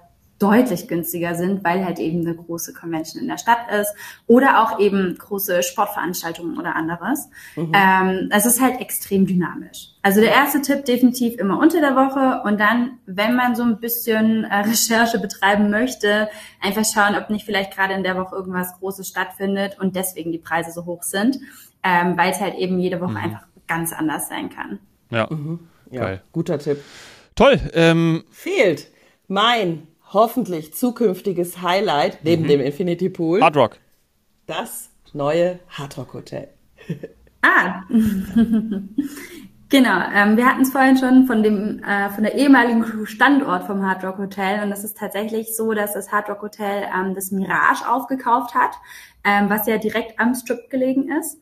deutlich 0.43 0.89
günstiger 0.89 1.35
sind, 1.35 1.63
weil 1.63 1.85
halt 1.85 1.99
eben 1.99 2.19
eine 2.19 2.35
große 2.35 2.73
Convention 2.73 3.21
in 3.21 3.29
der 3.29 3.37
Stadt 3.37 3.71
ist 3.79 3.95
oder 4.27 4.61
auch 4.61 4.77
eben 4.77 5.17
große 5.17 5.63
Sportveranstaltungen 5.63 6.57
oder 6.57 6.75
anderes. 6.75 7.29
Mhm. 7.55 7.71
Ähm, 7.73 8.29
es 8.29 8.45
ist 8.45 8.61
halt 8.61 8.81
extrem 8.81 9.25
dynamisch. 9.25 9.91
Also 10.01 10.19
der 10.19 10.31
erste 10.31 10.61
Tipp 10.61 10.83
definitiv 10.83 11.39
immer 11.39 11.59
unter 11.59 11.79
der 11.79 11.95
Woche 11.95 12.41
und 12.43 12.59
dann, 12.59 12.99
wenn 13.05 13.35
man 13.35 13.55
so 13.55 13.63
ein 13.63 13.79
bisschen 13.79 14.43
äh, 14.43 14.57
Recherche 14.57 15.17
betreiben 15.17 15.69
möchte, 15.69 16.27
einfach 16.61 16.83
schauen, 16.83 17.15
ob 17.15 17.29
nicht 17.29 17.45
vielleicht 17.45 17.73
gerade 17.73 17.93
in 17.93 18.03
der 18.03 18.17
Woche 18.17 18.35
irgendwas 18.35 18.77
Großes 18.79 19.07
stattfindet 19.07 19.77
und 19.79 19.95
deswegen 19.95 20.33
die 20.33 20.39
Preise 20.39 20.73
so 20.73 20.83
hoch 20.85 21.03
sind, 21.03 21.39
ähm, 21.83 22.17
weil 22.17 22.31
es 22.31 22.41
halt 22.41 22.55
eben 22.55 22.79
jede 22.79 22.99
Woche 22.99 23.11
mhm. 23.11 23.17
einfach 23.17 23.43
ganz 23.65 23.93
anders 23.93 24.27
sein 24.27 24.49
kann. 24.49 24.79
Ja, 25.09 25.25
mhm. 25.29 25.59
ja 25.89 26.19
guter 26.33 26.59
Tipp. 26.59 26.83
Toll. 27.35 27.61
Ähm, 27.73 28.25
Fehlt 28.29 28.87
mein 29.29 29.87
hoffentlich 30.13 30.73
zukünftiges 30.73 31.61
Highlight 31.61 32.23
neben 32.23 32.43
mhm. 32.43 32.47
dem 32.47 32.61
Infinity 32.61 33.09
Pool. 33.09 33.41
Hard 33.41 33.57
Rock. 33.57 33.77
Das 34.45 34.89
neue 35.13 35.59
Hard 35.69 35.97
Rock 35.97 36.13
Hotel. 36.13 36.49
ah. 37.41 37.83
Genau, 39.73 40.03
ähm, 40.13 40.37
wir 40.37 40.45
hatten 40.45 40.61
es 40.61 40.71
vorhin 40.71 40.97
schon 40.97 41.25
von 41.25 41.41
dem 41.41 41.81
äh, 41.83 42.07
von 42.11 42.23
der 42.23 42.35
ehemaligen 42.35 43.07
Standort 43.07 43.63
vom 43.63 43.83
Hard 43.83 44.03
Rock 44.03 44.19
Hotel 44.19 44.61
und 44.61 44.71
es 44.71 44.83
ist 44.83 44.99
tatsächlich 44.99 45.57
so, 45.57 45.73
dass 45.73 45.93
das 45.93 46.11
Hard 46.11 46.29
Rock 46.29 46.43
Hotel 46.43 46.83
ähm, 46.95 47.15
das 47.15 47.31
Mirage 47.31 47.89
aufgekauft 47.89 48.53
hat, 48.53 48.75
ähm, 49.23 49.49
was 49.49 49.65
ja 49.65 49.79
direkt 49.79 50.19
am 50.19 50.35
Strip 50.35 50.69
gelegen 50.69 51.11
ist. 51.11 51.39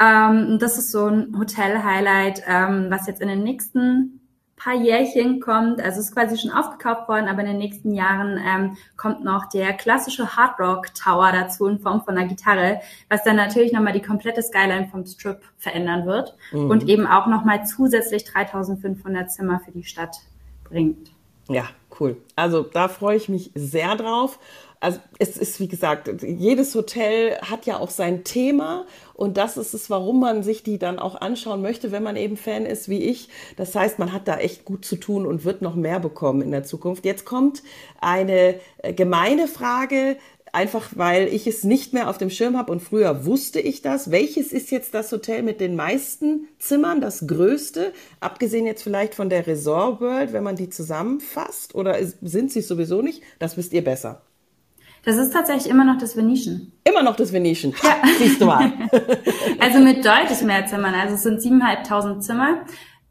Ähm, 0.00 0.58
das 0.58 0.78
ist 0.78 0.92
so 0.92 1.08
ein 1.08 1.38
Hotel-Highlight, 1.38 2.44
ähm, 2.48 2.86
was 2.88 3.06
jetzt 3.06 3.20
in 3.20 3.28
den 3.28 3.42
nächsten 3.42 4.20
paar 4.56 4.74
Jährchen 4.74 5.40
kommt. 5.40 5.80
Also 5.80 6.00
es 6.00 6.06
ist 6.06 6.14
quasi 6.14 6.38
schon 6.38 6.50
aufgekauft 6.50 7.08
worden, 7.08 7.28
aber 7.28 7.40
in 7.40 7.48
den 7.48 7.58
nächsten 7.58 7.92
Jahren 7.92 8.38
ähm, 8.38 8.76
kommt 8.96 9.24
noch 9.24 9.48
der 9.48 9.72
klassische 9.72 10.36
Hard 10.36 10.58
Rock 10.60 10.94
Tower 10.94 11.32
dazu 11.32 11.66
in 11.66 11.78
Form 11.78 12.02
von 12.04 12.16
einer 12.16 12.28
Gitarre, 12.28 12.80
was 13.08 13.24
dann 13.24 13.36
natürlich 13.36 13.72
nochmal 13.72 13.92
die 13.92 14.02
komplette 14.02 14.42
Skyline 14.42 14.88
vom 14.88 15.04
Strip 15.06 15.40
verändern 15.56 16.06
wird 16.06 16.36
mhm. 16.52 16.70
und 16.70 16.88
eben 16.88 17.06
auch 17.06 17.26
nochmal 17.26 17.66
zusätzlich 17.66 18.24
3500 18.24 19.30
Zimmer 19.30 19.60
für 19.64 19.72
die 19.72 19.84
Stadt 19.84 20.16
bringt. 20.64 21.10
Ja, 21.48 21.68
cool. 22.00 22.16
Also 22.36 22.62
da 22.62 22.88
freue 22.88 23.16
ich 23.16 23.28
mich 23.28 23.50
sehr 23.54 23.96
drauf 23.96 24.38
also 24.84 24.98
es 25.18 25.38
ist, 25.38 25.60
wie 25.60 25.68
gesagt, 25.68 26.10
jedes 26.22 26.74
Hotel 26.74 27.38
hat 27.40 27.64
ja 27.64 27.78
auch 27.78 27.88
sein 27.88 28.22
Thema 28.22 28.84
und 29.14 29.38
das 29.38 29.56
ist 29.56 29.72
es, 29.72 29.88
warum 29.88 30.20
man 30.20 30.42
sich 30.42 30.62
die 30.62 30.78
dann 30.78 30.98
auch 30.98 31.18
anschauen 31.18 31.62
möchte, 31.62 31.90
wenn 31.90 32.02
man 32.02 32.16
eben 32.16 32.36
Fan 32.36 32.66
ist 32.66 32.90
wie 32.90 33.02
ich. 33.02 33.30
Das 33.56 33.74
heißt, 33.74 33.98
man 33.98 34.12
hat 34.12 34.28
da 34.28 34.36
echt 34.36 34.66
gut 34.66 34.84
zu 34.84 34.96
tun 34.96 35.24
und 35.24 35.46
wird 35.46 35.62
noch 35.62 35.74
mehr 35.74 36.00
bekommen 36.00 36.42
in 36.42 36.50
der 36.50 36.64
Zukunft. 36.64 37.06
Jetzt 37.06 37.24
kommt 37.24 37.62
eine 37.98 38.56
äh, 38.82 38.92
gemeine 38.92 39.48
Frage, 39.48 40.18
einfach 40.54 40.90
weil 40.94 41.26
ich 41.28 41.46
es 41.46 41.64
nicht 41.64 41.92
mehr 41.92 42.08
auf 42.08 42.18
dem 42.18 42.30
Schirm 42.30 42.56
habe 42.56 42.70
und 42.72 42.80
früher 42.80 43.26
wusste 43.26 43.60
ich 43.60 43.82
das. 43.82 44.10
Welches 44.10 44.52
ist 44.52 44.70
jetzt 44.70 44.94
das 44.94 45.10
Hotel 45.12 45.42
mit 45.42 45.60
den 45.60 45.76
meisten 45.76 46.48
Zimmern, 46.58 47.00
das 47.00 47.26
größte, 47.26 47.92
abgesehen 48.20 48.66
jetzt 48.66 48.82
vielleicht 48.82 49.14
von 49.14 49.28
der 49.28 49.46
Resort 49.46 50.00
World, 50.00 50.32
wenn 50.32 50.44
man 50.44 50.56
die 50.56 50.70
zusammenfasst 50.70 51.74
oder 51.74 51.96
sind 52.22 52.52
sie 52.52 52.60
sowieso 52.60 53.02
nicht? 53.02 53.22
Das 53.38 53.56
wisst 53.56 53.72
ihr 53.72 53.84
besser. 53.84 54.22
Das 55.04 55.16
ist 55.16 55.32
tatsächlich 55.32 55.68
immer 55.68 55.84
noch 55.84 55.98
das 55.98 56.16
Venetian. 56.16 56.72
Immer 56.84 57.02
noch 57.02 57.16
das 57.16 57.32
Venetian. 57.32 57.74
Ja. 57.82 57.96
Siehst 58.18 58.40
du 58.40 58.46
mal. 58.46 58.72
also 59.60 59.78
mit 59.80 60.04
deutlich 60.04 60.40
mehr 60.42 60.66
Zimmern. 60.66 60.94
Also 60.94 61.16
es 61.16 61.22
sind 61.22 61.40
7.500 61.40 62.20
Zimmer. 62.20 62.64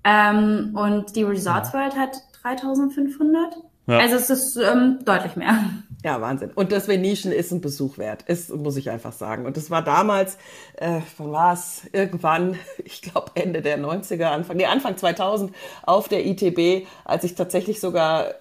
Ähm, 0.04 0.76
und 0.76 1.16
die 1.16 1.24
Resorts 1.24 1.74
World 1.74 1.96
hat 1.96 2.18
3.500. 2.44 3.58
Ja. 3.88 3.98
Also 4.00 4.16
es 4.16 4.30
ist 4.30 4.58
ähm, 4.58 5.00
deutlich 5.06 5.36
mehr. 5.36 5.64
Ja, 6.04 6.20
Wahnsinn. 6.20 6.52
Und 6.54 6.74
das 6.74 6.88
Venetian 6.90 7.32
ist 7.32 7.52
ein 7.52 7.62
Besuch 7.62 7.98
wert, 7.98 8.24
ist, 8.24 8.54
muss 8.54 8.76
ich 8.76 8.90
einfach 8.90 9.14
sagen. 9.14 9.46
Und 9.46 9.56
das 9.56 9.72
war 9.72 9.82
damals, 9.82 10.38
äh, 10.76 11.00
wann 11.18 11.32
war 11.32 11.54
es? 11.54 11.84
Irgendwann, 11.94 12.58
ich 12.84 13.02
glaube 13.02 13.32
Ende 13.36 13.62
der 13.62 13.80
90er, 13.80 14.26
Anfang, 14.26 14.58
nee, 14.58 14.66
Anfang 14.66 14.98
2000 14.98 15.54
auf 15.84 16.10
der 16.10 16.26
ITB, 16.26 16.88
als 17.06 17.24
ich 17.24 17.36
tatsächlich 17.36 17.80
sogar 17.80 18.36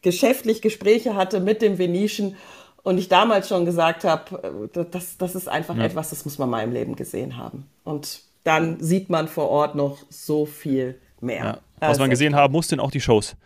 geschäftlich 0.00 0.62
Gespräche 0.62 1.14
hatte 1.14 1.40
mit 1.40 1.60
dem 1.60 1.78
Venetian 1.78 2.34
und 2.82 2.98
ich 2.98 3.08
damals 3.08 3.48
schon 3.48 3.66
gesagt 3.66 4.04
habe, 4.04 4.68
äh, 4.74 4.84
das, 4.90 5.18
das 5.18 5.34
ist 5.34 5.48
einfach 5.48 5.76
ja. 5.76 5.84
etwas, 5.84 6.10
das 6.10 6.24
muss 6.24 6.38
man 6.38 6.48
mal 6.48 6.62
im 6.62 6.72
Leben 6.72 6.96
gesehen 6.96 7.36
haben. 7.36 7.66
Und 7.84 8.20
dann 8.44 8.80
sieht 8.80 9.10
man 9.10 9.28
vor 9.28 9.50
Ort 9.50 9.74
noch 9.74 9.98
so 10.08 10.46
viel 10.46 10.98
mehr. 11.20 11.44
Ja. 11.44 11.58
Was 11.80 11.88
also. 11.88 12.00
man 12.00 12.10
gesehen 12.10 12.34
haben 12.34 12.52
muss, 12.52 12.68
sind 12.68 12.80
auch 12.80 12.90
die 12.90 13.00
Shows. 13.02 13.36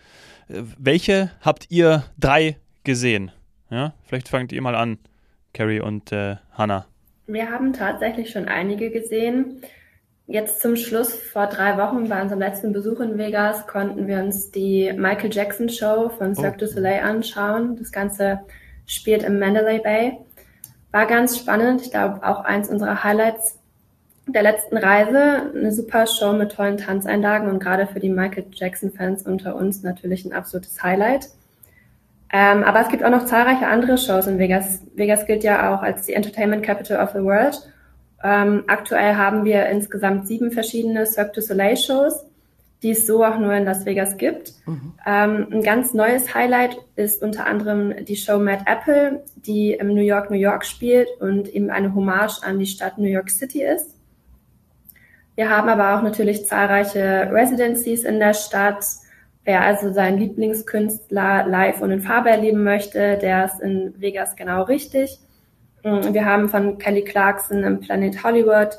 Äh, 0.49 0.63
welche 0.79 1.33
habt 1.41 1.67
ihr 1.71 2.05
drei 2.19 2.59
gesehen? 2.85 3.33
Ja, 3.71 3.95
vielleicht 4.05 4.29
fangt 4.29 4.53
ihr 4.53 4.63
mal 4.63 4.75
an, 4.75 4.99
Carrie 5.55 5.81
und 5.81 6.13
äh, 6.13 6.37
Hannah. 6.53 6.87
Wir 7.27 7.51
haben 7.51 7.73
tatsächlich 7.73 8.31
schon 8.31 8.47
einige 8.47 8.91
gesehen. 8.91 9.63
Jetzt 10.27 10.61
zum 10.61 10.77
Schluss, 10.77 11.15
vor 11.15 11.47
drei 11.47 11.77
Wochen 11.77 12.09
bei 12.09 12.23
unserem 12.23 12.41
letzten 12.41 12.73
Besuch 12.73 13.01
in 13.01 13.19
Vegas, 13.19 13.67
konnten 13.67 14.07
wir 14.07 14.19
uns 14.19 14.51
die 14.51 14.93
Michael 14.93 15.33
Jackson 15.33 15.69
Show 15.69 16.09
von 16.09 16.35
Cirque 16.35 16.57
oh. 16.57 16.61
du 16.61 16.69
Soleil 16.69 17.03
anschauen. 17.03 17.77
Das 17.77 17.91
Ganze 17.91 18.41
spielt 18.87 19.23
im 19.23 19.39
Mandalay 19.39 19.79
Bay. 19.79 20.19
War 20.93 21.07
ganz 21.07 21.39
spannend. 21.39 21.83
Ich 21.83 21.91
glaube, 21.91 22.25
auch 22.27 22.45
eins 22.45 22.69
unserer 22.69 23.03
Highlights 23.05 23.59
der 24.27 24.43
letzten 24.43 24.77
Reise. 24.77 25.53
Eine 25.55 25.73
super 25.73 26.07
Show 26.07 26.33
mit 26.33 26.53
tollen 26.53 26.79
Tanzeinlagen 26.79 27.49
und 27.49 27.61
gerade 27.61 27.87
für 27.87 28.01
die 28.01 28.11
Michael 28.11 28.47
Jackson-Fans 28.53 29.25
unter 29.25 29.57
uns 29.57 29.83
natürlich 29.83 30.25
ein 30.25 30.33
absolutes 30.33 30.83
Highlight. 30.83 31.31
Ähm, 32.33 32.63
aber 32.63 32.81
es 32.81 32.89
gibt 32.89 33.05
auch 33.05 33.11
noch 33.11 33.27
zahlreiche 33.27 33.67
andere 33.67 33.99
Shows 33.99 34.27
in 34.27 34.39
Vegas. 34.39 34.83
Vegas 34.95 35.27
gilt 35.27 35.43
ja 35.43 35.75
auch 35.75 35.83
als 35.83 36.07
die 36.07 36.15
Entertainment 36.15 36.63
Capital 36.63 37.03
of 37.03 37.11
the 37.11 37.23
World. 37.23 37.59
Ähm, 38.23 38.65
aktuell 38.69 39.17
haben 39.17 39.45
wir 39.45 39.67
insgesamt 39.67 40.29
sieben 40.29 40.53
verschiedene 40.53 41.07
Cirque 41.07 41.33
du 41.33 41.41
Soleil 41.41 41.77
Shows 41.77 42.25
die 42.83 42.91
es 42.91 43.07
so 43.07 43.25
auch 43.25 43.39
nur 43.39 43.53
in 43.53 43.65
Las 43.65 43.85
Vegas 43.85 44.17
gibt. 44.17 44.55
Mhm. 44.67 44.95
Ähm, 45.07 45.49
ein 45.51 45.63
ganz 45.63 45.93
neues 45.93 46.35
Highlight 46.35 46.79
ist 46.97 47.23
unter 47.23 47.47
anderem 47.47 48.05
die 48.05 48.17
Show 48.17 48.39
Mad 48.39 48.65
Apple, 48.67 49.23
die 49.37 49.73
im 49.73 49.89
New 49.89 50.03
York, 50.03 50.31
New 50.31 50.39
York 50.39 50.65
spielt 50.65 51.09
und 51.21 51.49
eben 51.49 51.71
eine 51.71 51.95
Hommage 51.95 52.43
an 52.43 52.59
die 52.59 52.67
Stadt 52.67 52.99
New 52.99 53.09
York 53.09 53.31
City 53.31 53.63
ist. 53.63 53.97
Wir 55.35 55.51
haben 55.51 55.69
aber 55.69 55.97
auch 55.97 56.03
natürlich 56.03 56.47
zahlreiche 56.47 57.31
Residencies 57.31 58.05
in 58.05 58.19
der 58.19 58.35
Stadt. 58.35 58.85
Wer 59.45 59.63
also 59.63 59.93
seinen 59.93 60.19
Lieblingskünstler 60.19 61.47
live 61.47 61.81
und 61.81 61.91
in 61.91 62.01
Farbe 62.01 62.31
erleben 62.31 62.63
möchte, 62.63 63.17
der 63.19 63.47
ist 63.47 63.61
in 63.61 63.95
Vegas 63.99 64.37
genau 64.37 64.63
richtig. 64.65 65.19
Wir 65.83 66.27
haben 66.27 66.51
von 66.51 66.77
Kelly 66.77 67.03
Clarkson 67.03 67.65
im 67.65 67.81
Planet 67.81 68.23
Hollywood 68.23 68.77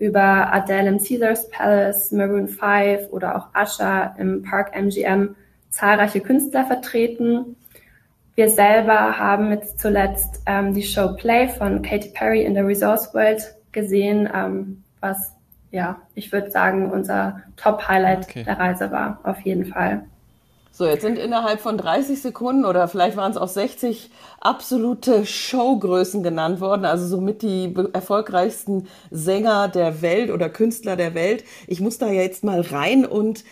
über 0.00 0.52
Adele 0.52 0.88
im 0.88 0.98
Caesars 0.98 1.48
Palace, 1.50 2.10
Maroon 2.10 2.48
5 2.48 3.12
oder 3.12 3.36
auch 3.36 3.48
Usher 3.54 4.16
im 4.18 4.42
Park 4.42 4.74
MGM 4.74 5.36
zahlreiche 5.68 6.20
Künstler 6.20 6.64
vertreten. 6.64 7.56
Wir 8.34 8.48
selber 8.48 9.18
haben 9.18 9.50
jetzt 9.50 9.78
zuletzt 9.78 10.42
ähm, 10.46 10.74
die 10.74 10.82
Show 10.82 11.14
Play 11.16 11.48
von 11.48 11.82
Katy 11.82 12.10
Perry 12.14 12.42
in 12.42 12.54
der 12.54 12.66
Resource 12.66 13.14
World 13.14 13.54
gesehen, 13.70 14.28
ähm, 14.34 14.82
was 15.00 15.34
ja, 15.70 16.00
ich 16.14 16.32
würde 16.32 16.50
sagen, 16.50 16.90
unser 16.90 17.42
Top-Highlight 17.56 18.24
okay. 18.28 18.44
der 18.44 18.58
Reise 18.58 18.90
war, 18.90 19.20
auf 19.22 19.40
jeden 19.42 19.66
Fall. 19.66 20.04
So, 20.72 20.86
jetzt 20.86 21.02
sind 21.02 21.18
innerhalb 21.18 21.60
von 21.60 21.76
30 21.76 22.22
Sekunden 22.22 22.64
oder 22.64 22.88
vielleicht 22.88 23.16
waren 23.16 23.30
es 23.30 23.36
auch 23.36 23.48
60 23.48 24.10
absolute 24.40 25.26
Showgrößen 25.26 26.22
genannt 26.22 26.60
worden, 26.60 26.84
also 26.84 27.06
somit 27.06 27.42
die 27.42 27.74
erfolgreichsten 27.92 28.88
Sänger 29.10 29.68
der 29.68 30.00
Welt 30.00 30.30
oder 30.30 30.48
Künstler 30.48 30.96
der 30.96 31.14
Welt. 31.14 31.44
Ich 31.66 31.80
muss 31.80 31.98
da 31.98 32.06
ja 32.06 32.22
jetzt 32.22 32.44
mal 32.44 32.60
rein 32.60 33.04
und 33.04 33.44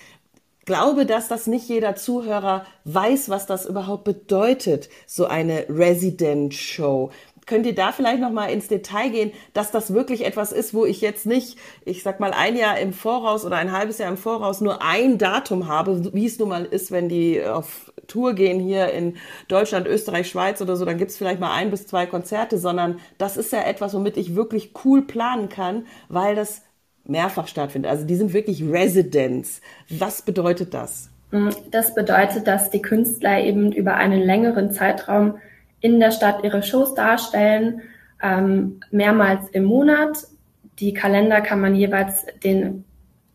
glaube, 0.69 1.07
dass 1.07 1.29
das 1.29 1.47
nicht 1.47 1.67
jeder 1.69 1.97
Zuhörer 1.97 2.67
weiß, 2.85 3.31
was 3.31 3.47
das 3.47 3.65
überhaupt 3.65 4.05
bedeutet, 4.05 4.91
so 5.07 5.27
eine 5.27 5.65
Resident 5.71 6.53
Show. 6.53 7.11
Könnt 7.49 7.64
ihr 7.64 7.75
da 7.75 7.93
vielleicht 7.93 8.21
noch 8.21 8.31
mal 8.31 8.47
ins 8.47 8.69
Detail 8.69 9.09
gehen, 9.09 9.33
dass 9.55 9.71
das 9.71 9.95
wirklich 9.95 10.26
etwas 10.26 10.52
ist, 10.52 10.75
wo 10.75 10.85
ich 10.85 11.00
jetzt 11.00 11.25
nicht, 11.25 11.59
ich 11.87 12.02
sag 12.02 12.21
mal, 12.21 12.33
ein 12.33 12.57
Jahr 12.57 12.78
im 12.78 12.93
Voraus 12.93 13.47
oder 13.47 13.57
ein 13.57 13.73
halbes 13.73 13.97
Jahr 13.97 14.11
im 14.11 14.19
Voraus 14.19 14.61
nur 14.61 14.83
ein 14.83 15.17
Datum 15.17 15.67
habe, 15.67 16.12
wie 16.12 16.26
es 16.26 16.38
nun 16.38 16.50
mal 16.50 16.67
ist, 16.67 16.93
wenn 16.93 17.09
die 17.09 17.43
auf 17.43 17.90
Tour 18.07 18.35
gehen 18.35 18.61
hier 18.61 18.93
in 18.93 19.17
Deutschland, 19.49 19.87
Österreich, 19.87 20.28
Schweiz 20.28 20.61
oder 20.61 20.76
so, 20.76 20.85
dann 20.85 20.99
gibt's 20.99 21.17
vielleicht 21.17 21.40
mal 21.40 21.55
ein 21.55 21.71
bis 21.71 21.87
zwei 21.87 22.05
Konzerte, 22.05 22.59
sondern 22.59 23.00
das 23.17 23.38
ist 23.38 23.50
ja 23.50 23.62
etwas, 23.62 23.95
womit 23.95 24.19
ich 24.19 24.37
wirklich 24.37 24.73
cool 24.85 25.02
planen 25.02 25.49
kann, 25.49 25.87
weil 26.11 26.35
das 26.35 26.62
mehrfach 27.05 27.49
stattfindet. 27.49 27.90
Also 27.90 28.05
die 28.05 28.17
sind 28.17 28.35
wirklich 28.35 28.62
Residents. 28.62 29.62
Was 29.88 30.21
bedeutet 30.21 30.75
das? 30.75 31.09
Das 31.71 31.95
bedeutet, 31.95 32.47
dass 32.47 32.71
die 32.71 32.83
Künstler 32.83 33.40
eben 33.40 33.73
über 33.73 33.95
einen 33.95 34.21
längeren 34.21 34.71
Zeitraum 34.71 35.38
in 35.80 36.00
der 36.00 36.11
Stadt 36.11 36.44
ihre 36.44 36.62
Shows 36.62 36.94
darstellen, 36.94 37.82
ähm, 38.23 38.80
mehrmals 38.90 39.49
im 39.50 39.64
Monat. 39.64 40.18
Die 40.78 40.92
Kalender 40.92 41.40
kann 41.40 41.61
man 41.61 41.75
jeweils 41.75 42.26
den 42.42 42.85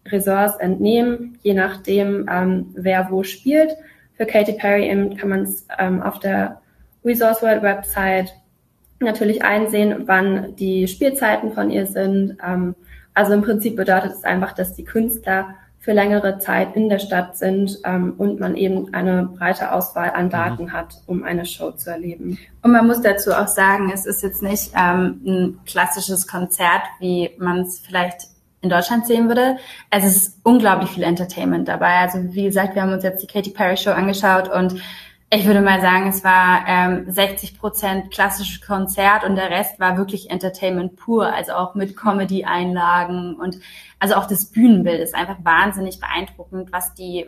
Ressorts 0.05 0.57
entnehmen, 0.57 1.37
je 1.41 1.53
nachdem, 1.53 2.29
ähm, 2.29 2.71
wer 2.75 3.09
wo 3.09 3.23
spielt. 3.23 3.71
Für 4.15 4.25
Katy 4.25 4.53
Perry 4.53 4.89
eben 4.89 5.15
kann 5.15 5.29
man 5.29 5.41
es 5.43 5.65
ähm, 5.79 6.01
auf 6.01 6.19
der 6.19 6.61
Resource 7.05 7.41
World 7.41 7.63
Website 7.63 8.33
natürlich 8.99 9.43
einsehen, 9.43 10.03
wann 10.05 10.55
die 10.55 10.87
Spielzeiten 10.87 11.53
von 11.53 11.69
ihr 11.69 11.85
sind. 11.85 12.37
Ähm, 12.45 12.75
also 13.13 13.33
im 13.33 13.41
Prinzip 13.41 13.75
bedeutet 13.75 14.11
es 14.11 14.23
einfach, 14.23 14.53
dass 14.53 14.73
die 14.73 14.83
Künstler 14.83 15.55
für 15.83 15.91
längere 15.91 16.39
Zeit 16.39 16.77
in 16.77 16.87
der 16.87 16.99
Stadt 16.99 17.37
sind 17.37 17.77
ähm, 17.83 18.13
und 18.17 18.39
man 18.39 18.55
eben 18.55 18.93
eine 18.93 19.23
breite 19.23 19.73
Auswahl 19.73 20.11
an 20.11 20.27
mhm. 20.27 20.29
Daten 20.29 20.63
mhm. 20.63 20.71
hat, 20.71 20.95
um 21.07 21.23
eine 21.23 21.45
Show 21.45 21.71
zu 21.71 21.91
erleben. 21.91 22.39
Und 22.61 22.71
man 22.71 22.87
muss 22.87 23.01
dazu 23.01 23.33
auch 23.33 23.49
sagen, 23.49 23.91
es 23.93 24.05
ist 24.05 24.23
jetzt 24.23 24.41
nicht 24.41 24.71
ähm, 24.77 25.21
ein 25.25 25.59
klassisches 25.65 26.25
Konzert, 26.25 26.83
wie 26.99 27.31
man 27.37 27.59
es 27.59 27.79
vielleicht 27.79 28.29
in 28.61 28.69
Deutschland 28.69 29.05
sehen 29.05 29.27
würde. 29.27 29.57
Es 29.89 30.05
ist 30.05 30.39
unglaublich 30.43 30.91
viel 30.91 31.03
Entertainment 31.03 31.67
dabei. 31.67 31.97
Also 31.97 32.33
wie 32.33 32.45
gesagt, 32.45 32.75
wir 32.75 32.81
haben 32.81 32.93
uns 32.93 33.03
jetzt 33.03 33.21
die 33.21 33.27
Katy 33.27 33.49
Perry 33.49 33.75
Show 33.75 33.91
angeschaut 33.91 34.49
und 34.49 34.81
ich 35.35 35.45
würde 35.45 35.61
mal 35.61 35.81
sagen, 35.81 36.07
es 36.07 36.23
war 36.23 36.65
ähm, 36.67 37.05
60 37.09 37.57
Prozent 37.57 38.11
klassisches 38.11 38.61
Konzert 38.61 39.23
und 39.23 39.35
der 39.35 39.49
Rest 39.49 39.79
war 39.79 39.97
wirklich 39.97 40.29
Entertainment 40.29 40.95
pur, 40.95 41.33
also 41.33 41.53
auch 41.53 41.75
mit 41.75 41.97
Comedy-Einlagen 41.97 43.35
und 43.35 43.59
also 43.99 44.15
auch 44.15 44.27
das 44.27 44.45
Bühnenbild 44.45 45.01
ist 45.01 45.15
einfach 45.15 45.37
wahnsinnig 45.43 45.99
beeindruckend, 45.99 46.71
was 46.71 46.93
die 46.93 47.25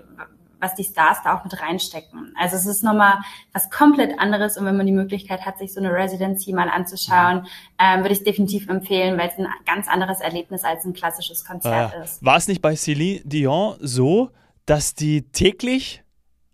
was 0.57 0.73
die 0.73 0.83
Stars 0.83 1.19
da 1.23 1.37
auch 1.37 1.43
mit 1.43 1.61
reinstecken. 1.61 2.33
Also 2.39 2.55
es 2.55 2.65
ist 2.65 2.81
nochmal 2.81 3.19
was 3.53 3.69
komplett 3.69 4.17
anderes 4.19 4.57
und 4.57 4.65
wenn 4.65 4.77
man 4.77 4.85
die 4.85 4.93
Möglichkeit 4.93 5.45
hat, 5.45 5.59
sich 5.59 5.73
so 5.73 5.79
eine 5.79 5.91
Residency 5.91 6.53
mal 6.53 6.69
anzuschauen, 6.69 7.45
ähm, 7.77 7.99
würde 7.99 8.13
ich 8.13 8.19
es 8.19 8.23
definitiv 8.23 8.67
empfehlen, 8.69 9.19
weil 9.19 9.27
es 9.29 9.37
ein 9.37 9.47
ganz 9.65 9.87
anderes 9.87 10.21
Erlebnis 10.21 10.63
als 10.63 10.85
ein 10.85 10.93
klassisches 10.93 11.45
Konzert 11.45 11.93
äh, 11.93 12.03
ist. 12.03 12.23
War 12.23 12.37
es 12.37 12.47
nicht 12.47 12.61
bei 12.61 12.75
Celine 12.75 13.21
Dion 13.25 13.75
so, 13.79 14.31
dass 14.65 14.95
die 14.95 15.23
täglich 15.31 16.03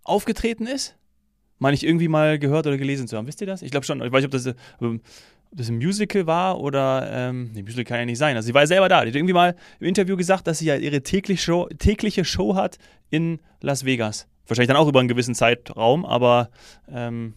aufgetreten 0.04 0.66
ist? 0.66 0.98
Meine 1.62 1.76
ich 1.76 1.86
irgendwie 1.86 2.08
mal 2.08 2.40
gehört 2.40 2.66
oder 2.66 2.76
gelesen 2.76 3.08
zu 3.08 3.16
haben. 3.16 3.28
Wisst 3.28 3.40
ihr 3.40 3.46
das? 3.46 3.62
Ich 3.62 3.70
glaube 3.70 3.86
schon. 3.86 4.02
Ich 4.02 4.12
weiß 4.12 4.24
nicht, 4.24 4.26
ob 4.26 4.32
das, 4.32 4.48
ob 4.80 5.00
das 5.52 5.70
ein 5.70 5.76
Musical 5.76 6.26
war 6.26 6.60
oder. 6.60 7.08
Ähm, 7.12 7.52
nee, 7.54 7.62
Musical 7.62 7.84
kann 7.84 8.00
ja 8.00 8.06
nicht 8.08 8.18
sein. 8.18 8.36
Also, 8.36 8.48
sie 8.48 8.56
war 8.56 8.64
ja 8.64 8.68
selber 8.68 8.90
da. 8.90 9.06
Die 9.06 9.10
hat 9.10 9.16
irgendwie 9.16 9.36
mal 9.36 9.56
im 9.80 9.86
Interview 9.86 10.18
gesagt, 10.18 10.48
dass 10.48 10.58
sie 10.58 10.66
ja 10.66 10.76
ihre 10.76 11.04
tägliche 11.04 11.40
Show, 11.40 11.70
tägliche 11.78 12.26
Show 12.26 12.56
hat 12.56 12.80
in 13.12 13.40
Las 13.62 13.86
Vegas. 13.86 14.28
Wahrscheinlich 14.48 14.70
dann 14.70 14.78
auch 14.78 14.88
über 14.88 15.02
einen 15.02 15.08
gewissen 15.08 15.36
Zeitraum, 15.36 16.04
aber 16.04 16.50
ähm, 16.92 17.36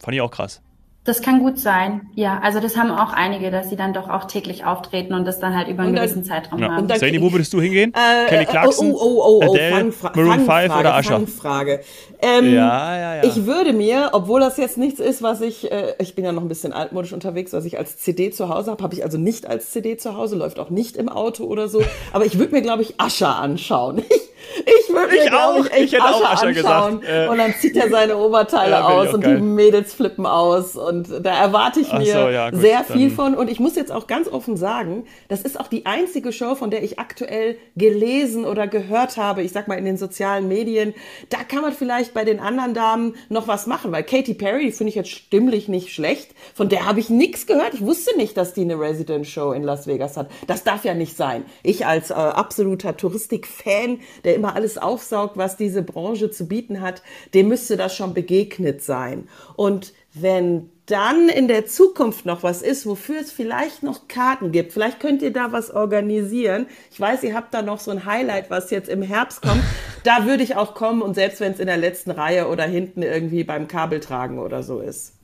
fand 0.00 0.14
ich 0.14 0.20
auch 0.20 0.30
krass. 0.30 0.60
Das 1.06 1.22
kann 1.22 1.38
gut 1.38 1.58
sein, 1.60 2.08
ja. 2.16 2.40
Also 2.42 2.58
das 2.58 2.76
haben 2.76 2.90
auch 2.90 3.12
einige, 3.12 3.52
dass 3.52 3.70
sie 3.70 3.76
dann 3.76 3.92
doch 3.92 4.10
auch 4.10 4.24
täglich 4.24 4.64
auftreten 4.64 5.14
und 5.14 5.24
das 5.24 5.38
dann 5.38 5.56
halt 5.56 5.68
über 5.68 5.84
einen 5.84 5.94
dann, 5.94 6.04
gewissen 6.04 6.24
Zeitraum 6.24 6.58
ja. 6.58 6.72
haben. 6.72 6.88
Sandy, 6.88 7.22
wo 7.22 7.30
würdest 7.32 7.52
du 7.52 7.60
hingehen? 7.60 7.92
Äh, 7.94 8.28
Kelly 8.28 8.44
Clarkson, 8.44 8.92
oh, 8.92 8.98
oh, 9.00 9.22
oh, 9.24 9.40
oh, 9.44 9.54
Adele, 9.54 9.92
Fangfra 9.92 10.12
Maroon 10.16 10.46
5 10.46 10.76
oder 10.80 10.94
Asher? 10.94 11.10
Fangfrage. 11.12 11.80
Ähm, 12.20 12.52
ja, 12.52 12.96
ja, 12.96 13.14
ja. 13.16 13.24
Ich 13.24 13.46
würde 13.46 13.72
mir, 13.72 14.10
obwohl 14.12 14.40
das 14.40 14.56
jetzt 14.56 14.78
nichts 14.78 14.98
ist, 14.98 15.22
was 15.22 15.42
ich, 15.42 15.70
äh, 15.70 15.94
ich 16.00 16.16
bin 16.16 16.24
ja 16.24 16.32
noch 16.32 16.42
ein 16.42 16.48
bisschen 16.48 16.72
altmodisch 16.72 17.12
unterwegs, 17.12 17.52
was 17.52 17.64
ich 17.64 17.78
als 17.78 17.98
CD 17.98 18.32
zu 18.32 18.48
Hause 18.48 18.72
habe, 18.72 18.82
habe 18.82 18.94
ich 18.94 19.04
also 19.04 19.16
nicht 19.16 19.46
als 19.46 19.70
CD 19.70 19.96
zu 19.96 20.16
Hause, 20.16 20.34
läuft 20.34 20.58
auch 20.58 20.70
nicht 20.70 20.96
im 20.96 21.08
Auto 21.08 21.44
oder 21.44 21.68
so. 21.68 21.84
Aber 22.12 22.24
ich 22.24 22.36
würde 22.36 22.52
mir, 22.52 22.62
glaube 22.62 22.82
ich, 22.82 23.00
Asher 23.00 23.36
anschauen. 23.36 24.02
Ich 24.64 24.92
würde 24.92 25.14
mir, 25.14 25.26
glaube 25.28 25.60
ich, 25.60 25.72
echt 25.72 25.92
ich 25.92 26.02
Asche, 26.02 26.24
Asche 26.24 26.46
anschauen. 26.46 27.02
Äh, 27.02 27.28
und 27.28 27.38
dann 27.38 27.54
zieht 27.54 27.76
er 27.76 27.88
seine 27.90 28.16
Oberteile 28.16 28.72
ja, 28.72 28.84
aus 28.86 29.12
und 29.14 29.22
geil. 29.22 29.36
die 29.36 29.42
Mädels 29.42 29.94
flippen 29.94 30.26
aus. 30.26 30.76
Und 30.76 31.08
da 31.22 31.38
erwarte 31.38 31.80
ich 31.80 31.92
mir 31.92 32.12
so, 32.12 32.28
ja, 32.28 32.50
gut, 32.50 32.60
sehr 32.60 32.84
viel 32.84 33.10
von. 33.10 33.34
Und 33.34 33.50
ich 33.50 33.60
muss 33.60 33.76
jetzt 33.76 33.92
auch 33.92 34.06
ganz 34.06 34.28
offen 34.28 34.56
sagen, 34.56 35.06
das 35.28 35.42
ist 35.42 35.58
auch 35.60 35.68
die 35.68 35.86
einzige 35.86 36.32
Show, 36.32 36.54
von 36.54 36.70
der 36.70 36.82
ich 36.82 36.98
aktuell 36.98 37.56
gelesen 37.76 38.44
oder 38.44 38.66
gehört 38.66 39.16
habe, 39.16 39.42
ich 39.42 39.52
sag 39.52 39.68
mal 39.68 39.78
in 39.78 39.84
den 39.84 39.96
sozialen 39.96 40.48
Medien. 40.48 40.94
Da 41.28 41.38
kann 41.38 41.62
man 41.62 41.72
vielleicht 41.72 42.14
bei 42.14 42.24
den 42.24 42.40
anderen 42.40 42.74
Damen 42.74 43.14
noch 43.28 43.48
was 43.48 43.66
machen, 43.66 43.92
weil 43.92 44.04
Katy 44.04 44.34
Perry, 44.34 44.66
die 44.66 44.72
finde 44.72 44.90
ich 44.90 44.94
jetzt 44.96 45.10
stimmlich 45.10 45.68
nicht 45.68 45.92
schlecht. 45.92 46.30
Von 46.54 46.68
der 46.68 46.86
habe 46.86 47.00
ich 47.00 47.10
nichts 47.10 47.46
gehört. 47.46 47.74
Ich 47.74 47.82
wusste 47.82 48.16
nicht, 48.16 48.36
dass 48.36 48.54
die 48.54 48.62
eine 48.62 48.78
Resident 48.78 49.26
Show 49.26 49.52
in 49.52 49.62
Las 49.62 49.86
Vegas 49.86 50.16
hat. 50.16 50.30
Das 50.46 50.64
darf 50.64 50.84
ja 50.84 50.94
nicht 50.94 51.16
sein. 51.16 51.44
Ich 51.62 51.86
als 51.86 52.10
äh, 52.10 52.14
absoluter 52.14 52.96
Touristik-Fan, 52.96 54.00
der 54.24 54.35
immer 54.36 54.54
alles 54.54 54.78
aufsaugt, 54.78 55.36
was 55.36 55.56
diese 55.56 55.82
Branche 55.82 56.30
zu 56.30 56.46
bieten 56.46 56.80
hat, 56.80 57.02
dem 57.34 57.48
müsste 57.48 57.76
das 57.76 57.96
schon 57.96 58.14
begegnet 58.14 58.82
sein. 58.82 59.28
Und 59.56 59.92
wenn 60.14 60.70
dann 60.86 61.28
in 61.28 61.48
der 61.48 61.66
Zukunft 61.66 62.26
noch 62.26 62.44
was 62.44 62.62
ist, 62.62 62.86
wofür 62.86 63.20
es 63.20 63.32
vielleicht 63.32 63.82
noch 63.82 64.06
Karten 64.06 64.52
gibt, 64.52 64.72
vielleicht 64.72 65.00
könnt 65.00 65.20
ihr 65.20 65.32
da 65.32 65.50
was 65.50 65.70
organisieren. 65.70 66.66
Ich 66.92 67.00
weiß, 67.00 67.24
ihr 67.24 67.34
habt 67.34 67.52
da 67.52 67.62
noch 67.62 67.80
so 67.80 67.90
ein 67.90 68.06
Highlight, 68.06 68.50
was 68.50 68.70
jetzt 68.70 68.88
im 68.88 69.02
Herbst 69.02 69.42
kommt. 69.42 69.62
Da 70.04 70.26
würde 70.26 70.44
ich 70.44 70.54
auch 70.54 70.74
kommen 70.74 71.02
und 71.02 71.14
selbst 71.14 71.40
wenn 71.40 71.52
es 71.52 71.58
in 71.58 71.66
der 71.66 71.76
letzten 71.76 72.12
Reihe 72.12 72.46
oder 72.46 72.64
hinten 72.64 73.02
irgendwie 73.02 73.42
beim 73.42 73.66
Kabeltragen 73.66 74.38
oder 74.38 74.62
so 74.62 74.78
ist. 74.78 75.15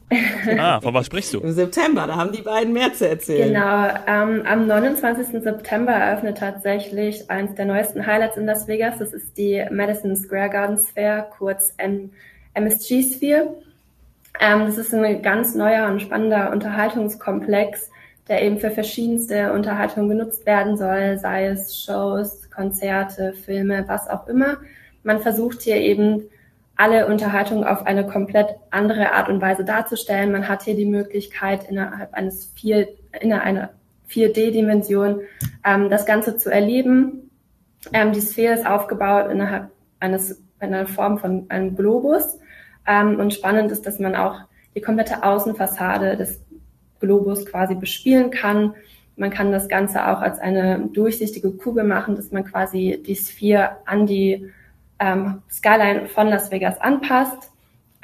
Ah, 0.59 0.81
von 0.81 0.93
was 0.95 1.07
sprichst 1.07 1.35
du? 1.35 1.41
Im 1.41 1.53
September, 1.53 2.07
da 2.07 2.17
haben 2.17 2.33
die 2.33 2.43
beiden 2.43 2.73
mehr 2.73 2.93
zu 2.93 3.09
erzählen. 3.09 3.53
Genau, 3.53 3.89
ähm, 4.07 4.43
am 4.47 4.67
29. 4.67 5.43
September 5.43 5.93
eröffnet 5.93 6.39
tatsächlich 6.39 7.31
eines 7.31 7.55
der 7.55 7.65
neuesten 7.65 8.07
Highlights 8.07 8.37
in 8.37 8.47
Las 8.47 8.69
Vegas. 8.69 8.99
Das 8.99 9.13
ist 9.13 9.37
die 9.39 9.65
Madison 9.71 10.17
Square 10.17 10.51
Garden 10.51 10.79
Sphere, 10.79 11.27
kurz 11.37 11.75
MSG 12.55 13.03
Sphere. 13.03 13.55
Ähm, 14.41 14.67
das 14.67 14.79
ist 14.79 14.93
ein 14.95 15.23
ganz 15.23 15.55
neuer 15.55 15.89
und 15.89 16.01
spannender 16.01 16.51
Unterhaltungskomplex, 16.51 17.91
der 18.29 18.43
eben 18.43 18.59
für 18.59 18.71
verschiedenste 18.71 19.53
Unterhaltungen 19.53 20.09
genutzt 20.09 20.47
werden 20.47 20.77
soll, 20.77 21.19
sei 21.19 21.47
es 21.47 21.83
Shows, 21.83 22.51
Konzerte, 22.51 23.33
Filme, 23.33 23.85
was 23.87 24.09
auch 24.09 24.27
immer. 24.29 24.59
Man 25.03 25.21
versucht 25.21 25.63
hier 25.63 25.77
eben 25.77 26.23
alle 26.77 27.07
Unterhaltung 27.07 27.65
auf 27.65 27.87
eine 27.87 28.07
komplett 28.07 28.49
andere 28.71 29.13
Art 29.13 29.29
und 29.29 29.41
Weise 29.41 29.65
darzustellen. 29.65 30.33
Man 30.33 30.49
hat 30.49 30.63
hier 30.63 30.75
die 30.75 30.87
Möglichkeit, 30.87 31.69
innerhalb 31.69 32.15
eines 32.15 32.53
vier, 32.55 32.89
in 33.21 33.33
einer 33.33 33.71
4D-Dimension 34.11 35.21
ähm, 35.65 35.91
das 35.91 36.07
Ganze 36.07 36.37
zu 36.37 36.51
erleben. 36.51 37.31
Ähm, 37.93 38.13
die 38.13 38.21
Sphäre 38.21 38.55
ist 38.55 38.67
aufgebaut 38.67 39.31
innerhalb 39.31 39.71
eines, 40.01 40.43
einer 40.59 40.87
Form 40.87 41.19
von 41.19 41.47
einem 41.49 41.77
Globus. 41.77 42.39
Ähm, 42.87 43.19
und 43.21 43.33
spannend 43.33 43.71
ist, 43.71 43.87
dass 43.87 43.99
man 43.99 44.17
auch 44.17 44.41
die 44.75 44.81
komplette 44.81 45.23
Außenfassade 45.23 46.17
des 46.17 46.41
Globus 47.01 47.47
quasi 47.47 47.75
bespielen 47.75 48.31
kann. 48.31 48.75
Man 49.17 49.31
kann 49.31 49.53
das 49.53 49.69
Ganze 49.69 50.09
auch 50.09 50.21
als 50.21 50.39
eine 50.39 50.89
durchsichtige 50.93 51.53
Kugel 51.53 51.85
machen, 51.85 52.17
dass 52.17 52.33
man 52.33 52.45
quasi 52.45 53.03
die 53.05 53.15
Sphäre 53.15 53.77
an 53.85 54.07
die 54.07 54.51
ähm, 55.03 55.43
Skyline 55.51 56.07
von 56.07 56.29
Las 56.29 56.51
Vegas 56.51 56.81
anpasst. 56.81 57.51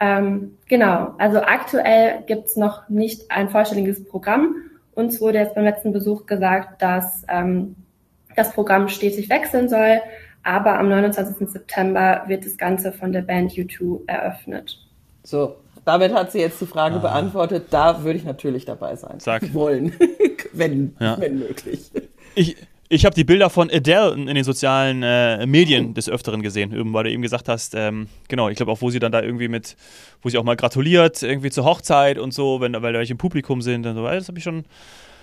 Ähm, 0.00 0.58
genau, 0.68 1.14
also 1.18 1.40
aktuell 1.40 2.22
gibt's 2.26 2.56
noch 2.56 2.88
nicht 2.88 3.30
ein 3.30 3.48
vollständiges 3.48 4.04
Programm. 4.04 4.56
Uns 4.94 5.20
wurde 5.20 5.38
jetzt 5.38 5.54
beim 5.54 5.64
letzten 5.64 5.92
Besuch 5.92 6.26
gesagt, 6.26 6.82
dass 6.82 7.24
ähm, 7.28 7.76
das 8.36 8.52
Programm 8.52 8.88
stetig 8.88 9.30
wechseln 9.30 9.68
soll, 9.68 10.00
aber 10.42 10.78
am 10.78 10.88
29. 10.88 11.48
September 11.48 12.24
wird 12.26 12.44
das 12.44 12.56
Ganze 12.56 12.92
von 12.92 13.12
der 13.12 13.22
Band 13.22 13.52
U2 13.52 14.00
eröffnet. 14.06 14.78
So, 15.22 15.56
damit 15.84 16.12
hat 16.12 16.32
sie 16.32 16.40
jetzt 16.40 16.60
die 16.60 16.66
Frage 16.66 16.96
ah. 16.96 16.98
beantwortet. 16.98 17.66
Da 17.70 18.02
würde 18.02 18.18
ich 18.18 18.24
natürlich 18.24 18.64
dabei 18.64 18.96
sein. 18.96 19.20
Sag. 19.20 19.54
Wollen, 19.54 19.92
wenn, 20.52 20.96
ja. 21.00 21.18
wenn 21.20 21.38
möglich. 21.38 21.90
Ich, 22.34 22.56
ich 22.88 23.04
habe 23.04 23.14
die 23.14 23.24
Bilder 23.24 23.50
von 23.50 23.70
Adele 23.70 24.14
in 24.14 24.26
den 24.26 24.44
sozialen 24.44 25.02
äh, 25.02 25.46
Medien 25.46 25.94
des 25.94 26.08
Öfteren 26.08 26.42
gesehen, 26.42 26.72
weil 26.92 27.04
du 27.04 27.10
eben 27.10 27.22
gesagt 27.22 27.48
hast, 27.48 27.74
ähm, 27.74 28.08
genau, 28.28 28.48
ich 28.48 28.56
glaube 28.56 28.72
auch, 28.72 28.80
wo 28.80 28.90
sie 28.90 28.98
dann 28.98 29.12
da 29.12 29.22
irgendwie 29.22 29.48
mit, 29.48 29.76
wo 30.22 30.28
sie 30.28 30.38
auch 30.38 30.44
mal 30.44 30.56
gratuliert, 30.56 31.22
irgendwie 31.22 31.50
zur 31.50 31.64
Hochzeit 31.64 32.18
und 32.18 32.32
so, 32.32 32.60
wenn, 32.60 32.72
weil 32.74 32.92
da 32.92 32.98
welche 32.98 33.12
im 33.12 33.18
Publikum 33.18 33.60
sind 33.60 33.86
und 33.86 33.94
so, 33.94 34.04
das 34.04 34.28
habe 34.28 34.38
ich 34.38 34.44
schon, 34.44 34.64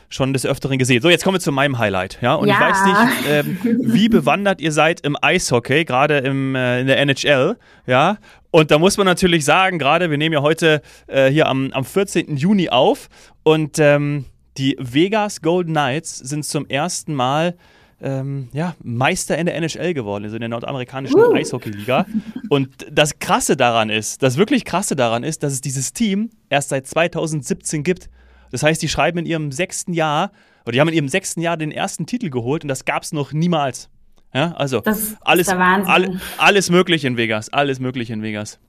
schon 0.09 0.31
des 0.33 0.45
Öfteren 0.45 0.77
gesehen. 0.77 1.01
So, 1.01 1.09
jetzt 1.09 1.23
kommen 1.23 1.37
wir 1.37 1.41
zu 1.41 1.51
meinem 1.51 1.79
Highlight, 1.79 2.19
ja, 2.21 2.35
und 2.35 2.47
ja. 2.47 2.53
ich 2.53 2.59
weiß 2.59 2.85
nicht, 2.85 3.29
ähm, 3.29 3.79
wie 3.93 4.09
bewandert 4.09 4.61
ihr 4.61 4.71
seid 4.71 5.01
im 5.01 5.17
Eishockey, 5.19 5.85
gerade 5.85 6.23
äh, 6.23 6.81
in 6.81 6.87
der 6.87 6.99
NHL, 6.99 7.57
ja, 7.87 8.17
und 8.51 8.71
da 8.71 8.77
muss 8.77 8.97
man 8.97 9.05
natürlich 9.05 9.43
sagen, 9.43 9.79
gerade, 9.79 10.11
wir 10.11 10.17
nehmen 10.17 10.33
ja 10.33 10.41
heute 10.41 10.81
äh, 11.07 11.29
hier 11.29 11.47
am, 11.47 11.71
am 11.73 11.83
14. 11.83 12.37
Juni 12.37 12.69
auf 12.69 13.09
und 13.43 13.79
ähm, 13.79 14.25
die 14.57 14.77
Vegas 14.79 15.41
Golden 15.41 15.73
Knights 15.73 16.17
sind 16.17 16.45
zum 16.45 16.67
ersten 16.67 17.13
Mal 17.13 17.55
ähm, 18.01 18.49
ja, 18.53 18.75
Meister 18.83 19.37
in 19.37 19.45
der 19.45 19.55
NHL 19.55 19.93
geworden, 19.93 20.25
also 20.25 20.35
in 20.35 20.41
der 20.41 20.49
nordamerikanischen 20.49 21.19
uh. 21.19 21.33
Eishockeyliga. 21.33 22.05
Und 22.49 22.69
das 22.91 23.19
Krasse 23.19 23.55
daran 23.57 23.89
ist, 23.89 24.21
das 24.21 24.37
wirklich 24.37 24.65
Krasse 24.65 24.95
daran 24.95 25.23
ist, 25.23 25.43
dass 25.43 25.53
es 25.53 25.61
dieses 25.61 25.93
Team 25.93 26.29
erst 26.49 26.69
seit 26.69 26.87
2017 26.87 27.83
gibt. 27.83 28.09
Das 28.51 28.63
heißt, 28.63 28.81
die 28.81 28.89
schreiben 28.89 29.19
in 29.19 29.25
ihrem 29.25 29.51
sechsten 29.51 29.93
Jahr, 29.93 30.31
oder 30.63 30.73
die 30.73 30.81
haben 30.81 30.87
in 30.89 30.93
ihrem 30.93 31.09
sechsten 31.09 31.41
Jahr 31.41 31.57
den 31.57 31.71
ersten 31.71 32.05
Titel 32.05 32.29
geholt 32.29 32.63
und 32.63 32.67
das 32.67 32.85
gab 32.85 33.03
es 33.03 33.11
noch 33.11 33.33
niemals. 33.33 33.89
Ja, 34.33 34.51
also 34.51 34.83
alles, 35.21 35.47
all, 35.49 36.19
alles 36.37 36.69
möglich 36.69 37.05
in 37.05 37.15
Vegas, 37.15 37.51
alles 37.53 37.79
möglich 37.79 38.09
in 38.09 38.21
Vegas. 38.21 38.59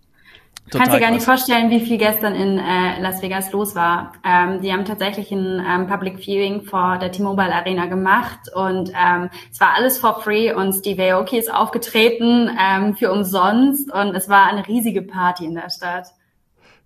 Total 0.65 0.81
Kannst 0.81 0.97
dir 0.97 1.01
gar 1.01 1.13
nicht 1.13 1.25
vorstellen, 1.25 1.71
wie 1.71 1.79
viel 1.79 1.97
gestern 1.97 2.35
in 2.35 2.59
äh, 2.59 3.01
Las 3.01 3.23
Vegas 3.23 3.53
los 3.53 3.77
war. 3.77 4.15
Ähm, 4.25 4.61
die 4.61 4.73
haben 4.73 4.85
tatsächlich 4.85 5.31
ein 5.31 5.65
ähm, 5.65 5.87
Public 5.87 6.19
Viewing 6.19 6.63
vor 6.63 6.99
der 6.99 7.13
T-Mobile 7.13 7.55
Arena 7.55 7.87
gemacht 7.87 8.41
und 8.53 8.91
ähm, 8.91 9.31
es 9.53 9.61
war 9.61 9.75
alles 9.77 9.99
for 9.99 10.21
free 10.23 10.53
und 10.53 10.73
Steve 10.73 11.15
Aoki 11.15 11.39
ist 11.39 11.53
aufgetreten 11.53 12.51
ähm, 12.61 12.97
für 12.97 13.13
umsonst 13.13 13.93
und 13.93 14.17
es 14.17 14.29
war 14.29 14.47
eine 14.47 14.67
riesige 14.67 15.03
Party 15.03 15.45
in 15.45 15.55
der 15.55 15.71
Stadt. 15.71 16.09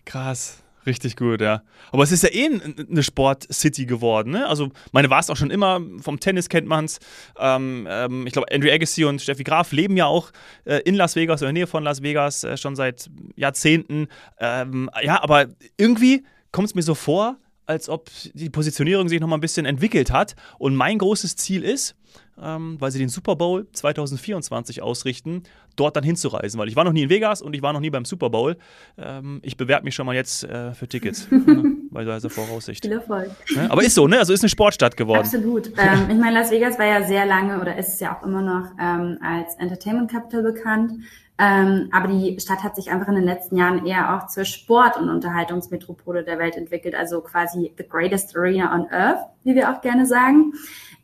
Krass. 0.05 0.63
Richtig 0.91 1.15
gut, 1.15 1.41
ja. 1.41 1.63
Aber 1.93 2.03
es 2.03 2.11
ist 2.11 2.25
ja 2.25 2.31
eh 2.33 2.51
eine 2.91 3.05
Sport-City 3.05 3.87
geworden, 3.87 4.33
ne? 4.33 4.49
Also, 4.49 4.71
meine 4.91 5.09
war 5.09 5.21
es 5.21 5.31
auch 5.31 5.37
schon 5.37 5.53
immer, 5.53 5.81
vom 6.01 6.19
Tennis 6.19 6.49
kennt 6.49 6.67
man 6.67 6.87
es. 6.87 6.99
Ähm, 7.39 7.87
ähm, 7.89 8.27
ich 8.27 8.33
glaube, 8.33 8.53
Andrew 8.53 8.69
Agassi 8.69 9.05
und 9.05 9.23
Steffi 9.23 9.45
Graf 9.45 9.71
leben 9.71 9.97
ja 9.97 10.07
auch 10.07 10.33
äh, 10.65 10.79
in 10.79 10.97
Las 10.97 11.15
Vegas, 11.15 11.43
in 11.43 11.47
der 11.47 11.53
Nähe 11.53 11.69
von 11.69 11.85
Las 11.85 12.03
Vegas, 12.03 12.43
äh, 12.43 12.57
schon 12.57 12.75
seit 12.75 13.09
Jahrzehnten. 13.37 14.09
Ähm, 14.41 14.91
ja, 15.01 15.23
aber 15.23 15.47
irgendwie 15.77 16.25
kommt 16.51 16.67
es 16.67 16.75
mir 16.75 16.83
so 16.83 16.97
vor, 16.97 17.37
als 17.67 17.89
ob 17.89 18.11
die 18.35 18.51
Positionierung 18.51 19.09
sich 19.09 19.21
nochmal 19.21 19.39
ein 19.39 19.43
bisschen 19.43 19.65
entwickelt 19.67 20.11
hat. 20.11 20.35
Und 20.59 20.75
mein 20.75 20.99
großes 20.99 21.37
Ziel 21.37 21.63
ist, 21.63 21.95
ähm, 22.43 22.77
weil 22.79 22.91
sie 22.91 22.99
den 22.99 23.09
Super 23.09 23.37
Bowl 23.37 23.67
2024 23.73 24.83
ausrichten, 24.83 25.43
dort 25.77 25.97
dann 25.97 26.05
hinzureisen. 26.05 26.59
Weil 26.59 26.69
ich 26.69 26.77
war 26.77 26.85
noch 26.85 26.93
nie 26.93 27.03
in 27.03 27.11
Vegas 27.11 27.43
und 27.43 27.55
ich 27.55 27.63
war 27.63 27.73
noch 27.73 27.81
nie 27.81 27.91
beim 27.91 28.05
Super 28.05 28.31
Bowl. 28.31 28.57
Ähm, 28.99 29.41
ich 29.43 29.57
bewerbe 29.57 29.85
mich 29.85 29.95
schon 29.95 30.07
mal 30.07 30.15
jetzt 30.15 30.45
äh, 30.45 30.73
für 30.73 30.89
Tickets. 30.89 31.29
bei 31.91 32.05
dieser 32.05 32.31
Voraussicht. 32.31 32.85
Viel 32.85 32.93
Erfolg. 32.93 33.31
Ja, 33.55 33.71
aber 33.71 33.83
ist 33.83 33.95
so, 33.95 34.07
ne? 34.07 34.19
Also 34.19 34.33
ist 34.33 34.43
eine 34.43 34.49
Sportstadt 34.49 34.97
geworden. 34.97 35.21
Absolut. 35.21 35.71
Ähm, 35.81 36.11
ich 36.11 36.19
meine, 36.19 36.35
Las 36.35 36.51
Vegas 36.51 36.79
war 36.79 36.85
ja 36.85 37.07
sehr 37.07 37.25
lange 37.25 37.59
oder 37.59 37.77
ist 37.79 37.89
es 37.89 38.01
ja 38.01 38.15
auch 38.15 38.23
immer 38.23 38.43
noch 38.43 38.71
ähm, 38.79 39.19
als 39.23 39.55
Entertainment 39.55 40.11
Capital 40.11 40.43
bekannt. 40.43 40.93
Ähm, 41.41 41.89
aber 41.91 42.09
die 42.09 42.39
Stadt 42.39 42.63
hat 42.63 42.77
sich 42.77 42.91
einfach 42.91 43.09
in 43.09 43.15
den 43.15 43.25
letzten 43.25 43.57
Jahren 43.57 43.87
eher 43.87 44.15
auch 44.15 44.27
zur 44.27 44.45
Sport- 44.45 44.99
und 44.99 45.09
Unterhaltungsmetropole 45.09 46.23
der 46.23 46.39
Welt 46.39 46.55
entwickelt, 46.55 46.95
also 46.95 47.23
quasi 47.23 47.73
the 47.79 47.89
greatest 47.89 48.37
arena 48.37 48.75
on 48.75 48.87
earth, 48.91 49.21
wie 49.43 49.55
wir 49.55 49.71
auch 49.71 49.81
gerne 49.81 50.05
sagen. 50.05 50.53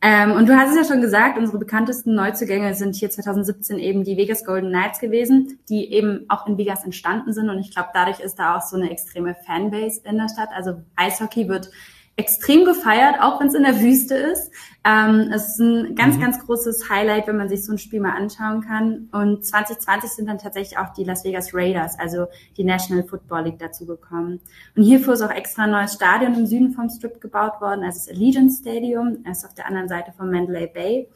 Ähm, 0.03 0.33
und 0.33 0.46
du 0.46 0.55
hast 0.55 0.72
es 0.72 0.77
ja 0.77 0.85
schon 0.85 1.01
gesagt, 1.01 1.38
unsere 1.38 1.57
bekanntesten 1.57 2.14
Neuzugänge 2.14 2.75
sind 2.75 2.96
hier 2.96 3.09
2017 3.09 3.79
eben 3.79 4.05
die 4.05 4.18
Vegas 4.18 4.44
Golden 4.44 4.68
Knights 4.68 5.01
gewesen, 5.01 5.59
die 5.70 5.90
eben 5.90 6.27
auch 6.29 6.46
in 6.46 6.59
Vegas 6.59 6.85
entstanden 6.85 7.33
sind. 7.33 7.49
Und 7.49 7.59
ich 7.59 7.72
glaube, 7.72 7.88
dadurch 7.94 8.20
ist 8.20 8.38
da 8.38 8.59
auch 8.59 8.62
so 8.62 8.77
eine 8.77 8.90
extreme 8.90 9.35
Fanbase 9.46 10.03
in 10.05 10.18
der 10.18 10.29
Stadt. 10.29 10.51
Also 10.55 10.83
Eishockey 10.96 11.49
wird 11.49 11.70
extrem 12.18 12.64
gefeiert, 12.64 13.16
auch 13.20 13.40
wenn 13.40 13.48
es 13.48 13.55
in 13.55 13.62
der 13.62 13.81
Wüste 13.81 14.14
ist. 14.14 14.50
Ähm, 14.85 15.31
es 15.35 15.48
ist 15.48 15.59
ein 15.61 15.94
ganz, 15.94 16.16
mhm. 16.16 16.22
ganz 16.22 16.38
großes 16.46 16.88
Highlight, 16.88 17.26
wenn 17.26 17.37
man 17.37 17.50
sich 17.50 17.64
so 17.64 17.72
ein 17.72 17.79
Spiel 17.79 18.00
mal 18.00 18.16
anschauen 18.16 18.62
kann. 18.62 19.09
Und 19.12 19.44
2020 19.44 20.11
sind 20.11 20.26
dann 20.26 20.38
tatsächlich 20.38 20.79
auch 20.79 20.94
die 20.94 21.05
Las 21.05 21.24
Vegas 21.24 21.52
Raiders, 21.52 21.98
also 21.98 22.26
die 22.57 22.64
National 22.64 23.05
Football 23.05 23.44
League, 23.44 23.59
dazugekommen. 23.59 24.40
Und 24.74 24.83
hierfür 24.83 25.12
ist 25.12 25.22
auch 25.22 25.31
extra 25.31 25.64
ein 25.64 25.72
neues 25.72 25.92
Stadion 25.92 26.35
im 26.35 26.46
Süden 26.46 26.72
vom 26.72 26.88
Strip 26.88 27.20
gebaut 27.20 27.61
worden, 27.61 27.85
also 27.85 27.98
das 27.98 28.09
Allegiant 28.09 28.50
Stadium, 28.50 29.22
das 29.24 29.38
ist 29.38 29.44
auf 29.44 29.55
der 29.55 29.66
anderen 29.66 29.88
Seite 29.88 30.12
von 30.16 30.31
Mandalay 30.31 30.68
Bay. 30.68 31.09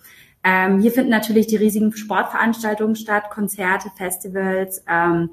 Ähm, 0.42 0.80
hier 0.80 0.90
finden 0.90 1.10
natürlich 1.10 1.46
die 1.46 1.56
riesigen 1.56 1.94
Sportveranstaltungen 1.94 2.96
statt, 2.96 3.30
Konzerte, 3.30 3.90
Festivals, 3.96 4.82
ähm, 4.88 5.30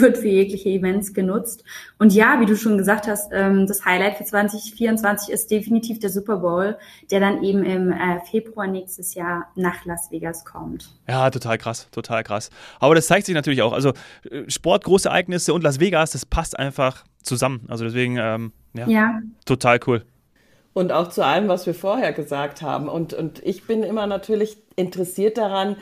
wird 0.00 0.18
für 0.18 0.28
jegliche 0.28 0.68
Events 0.68 1.14
genutzt. 1.14 1.64
Und 1.98 2.12
ja, 2.12 2.40
wie 2.40 2.46
du 2.46 2.56
schon 2.56 2.78
gesagt 2.78 3.06
hast, 3.06 3.30
ähm, 3.32 3.66
das 3.66 3.84
Highlight 3.84 4.16
für 4.16 4.24
2024 4.24 5.32
ist 5.32 5.50
definitiv 5.50 5.98
der 5.98 6.10
Super 6.10 6.38
Bowl, 6.38 6.76
der 7.10 7.20
dann 7.20 7.42
eben 7.42 7.64
im 7.64 7.92
äh, 7.92 8.20
Februar 8.30 8.66
nächstes 8.66 9.14
Jahr 9.14 9.48
nach 9.54 9.84
Las 9.84 10.10
Vegas 10.10 10.44
kommt. 10.44 10.90
Ja, 11.08 11.30
total 11.30 11.58
krass, 11.58 11.88
total 11.90 12.24
krass. 12.24 12.50
Aber 12.80 12.94
das 12.94 13.06
zeigt 13.06 13.26
sich 13.26 13.34
natürlich 13.34 13.62
auch. 13.62 13.72
Also 13.72 13.92
äh, 14.30 14.48
Sport, 14.48 14.84
große 14.84 15.08
Ereignisse 15.08 15.52
und 15.54 15.62
Las 15.62 15.80
Vegas, 15.80 16.10
das 16.12 16.26
passt 16.26 16.58
einfach 16.58 17.04
zusammen. 17.22 17.66
Also 17.68 17.84
deswegen, 17.84 18.16
ähm, 18.18 18.52
ja, 18.74 18.88
ja, 18.88 19.20
total 19.44 19.80
cool 19.86 20.04
und 20.76 20.92
auch 20.92 21.08
zu 21.08 21.24
allem, 21.24 21.48
was 21.48 21.64
wir 21.64 21.72
vorher 21.72 22.12
gesagt 22.12 22.60
haben. 22.60 22.90
Und, 22.90 23.14
und 23.14 23.42
ich 23.42 23.66
bin 23.66 23.82
immer 23.82 24.06
natürlich 24.06 24.58
interessiert 24.76 25.38
daran, 25.38 25.76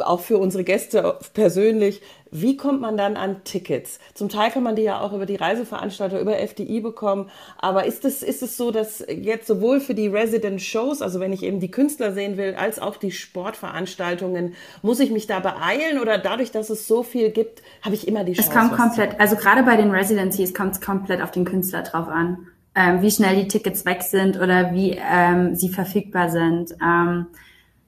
auch 0.00 0.18
für 0.18 0.38
unsere 0.38 0.64
Gäste 0.64 1.20
persönlich, 1.34 2.02
wie 2.32 2.56
kommt 2.56 2.80
man 2.80 2.96
dann 2.96 3.16
an 3.16 3.44
Tickets? 3.44 4.00
Zum 4.12 4.28
Teil 4.28 4.50
kann 4.50 4.64
man 4.64 4.74
die 4.74 4.82
ja 4.82 5.02
auch 5.02 5.12
über 5.12 5.24
die 5.24 5.36
Reiseveranstalter, 5.36 6.20
über 6.20 6.36
FDI 6.36 6.80
bekommen. 6.80 7.30
Aber 7.58 7.84
ist 7.84 8.04
es, 8.04 8.24
ist 8.24 8.42
es 8.42 8.56
so, 8.56 8.72
dass 8.72 9.04
jetzt 9.08 9.46
sowohl 9.46 9.78
für 9.78 9.94
die 9.94 10.08
Resident 10.08 10.60
Shows, 10.60 11.00
also 11.00 11.20
wenn 11.20 11.32
ich 11.32 11.44
eben 11.44 11.60
die 11.60 11.70
Künstler 11.70 12.12
sehen 12.12 12.36
will, 12.36 12.56
als 12.56 12.80
auch 12.80 12.96
die 12.96 13.12
Sportveranstaltungen, 13.12 14.54
muss 14.82 14.98
ich 14.98 15.12
mich 15.12 15.28
da 15.28 15.38
beeilen 15.38 16.00
oder 16.00 16.18
dadurch, 16.18 16.50
dass 16.50 16.70
es 16.70 16.88
so 16.88 17.04
viel 17.04 17.30
gibt, 17.30 17.62
habe 17.82 17.94
ich 17.94 18.08
immer 18.08 18.24
die 18.24 18.32
Chance? 18.32 18.50
Es 18.50 18.56
kommt 18.56 18.72
komplett, 18.76 19.20
also 19.20 19.36
gerade 19.36 19.62
bei 19.62 19.76
den 19.76 19.92
Residencies 19.92 20.52
kommt 20.54 20.72
es 20.72 20.80
komplett 20.80 21.22
auf 21.22 21.30
den 21.30 21.44
Künstler 21.44 21.84
drauf 21.84 22.08
an 22.08 22.49
ähm, 22.74 23.02
wie 23.02 23.10
schnell 23.10 23.36
die 23.36 23.48
Tickets 23.48 23.84
weg 23.84 24.02
sind 24.02 24.36
oder 24.36 24.72
wie 24.72 24.96
ähm, 24.98 25.54
sie 25.56 25.68
verfügbar 25.68 26.30
sind. 26.30 26.72
Ähm, 26.82 27.26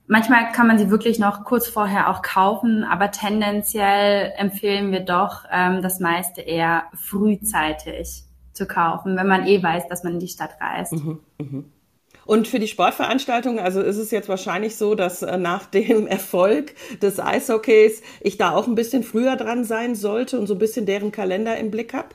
manchmal 0.06 0.52
kann 0.52 0.66
man 0.66 0.78
sie 0.78 0.90
wirklich 0.90 1.18
noch 1.18 1.44
kurz 1.44 1.68
vorher 1.68 2.10
auch 2.10 2.22
kaufen, 2.22 2.84
aber 2.84 3.10
tendenziell 3.10 4.32
empfehlen 4.36 4.92
wir 4.92 5.00
doch, 5.00 5.44
ähm, 5.50 5.82
das 5.82 6.00
meiste 6.00 6.40
eher 6.40 6.84
frühzeitig 6.94 8.24
zu 8.52 8.66
kaufen, 8.66 9.16
wenn 9.16 9.26
man 9.26 9.46
eh 9.46 9.62
weiß, 9.62 9.88
dass 9.88 10.04
man 10.04 10.14
in 10.14 10.20
die 10.20 10.28
Stadt 10.28 10.56
reist. 10.60 10.92
Mhm, 10.92 11.20
mh. 11.38 11.64
Und 12.24 12.46
für 12.46 12.60
die 12.60 12.68
Sportveranstaltung, 12.68 13.58
also 13.58 13.80
ist 13.80 13.96
es 13.96 14.10
jetzt 14.10 14.28
wahrscheinlich 14.28 14.76
so, 14.76 14.94
dass 14.94 15.22
äh, 15.22 15.38
nach 15.38 15.66
dem 15.66 16.06
Erfolg 16.06 16.74
des 17.00 17.18
Eishockeys 17.18 18.02
ich 18.20 18.38
da 18.38 18.52
auch 18.52 18.66
ein 18.66 18.74
bisschen 18.74 19.02
früher 19.02 19.36
dran 19.36 19.64
sein 19.64 19.94
sollte 19.94 20.38
und 20.38 20.46
so 20.46 20.54
ein 20.54 20.58
bisschen 20.58 20.86
deren 20.86 21.12
Kalender 21.12 21.56
im 21.56 21.70
Blick 21.70 21.94
habe? 21.94 22.10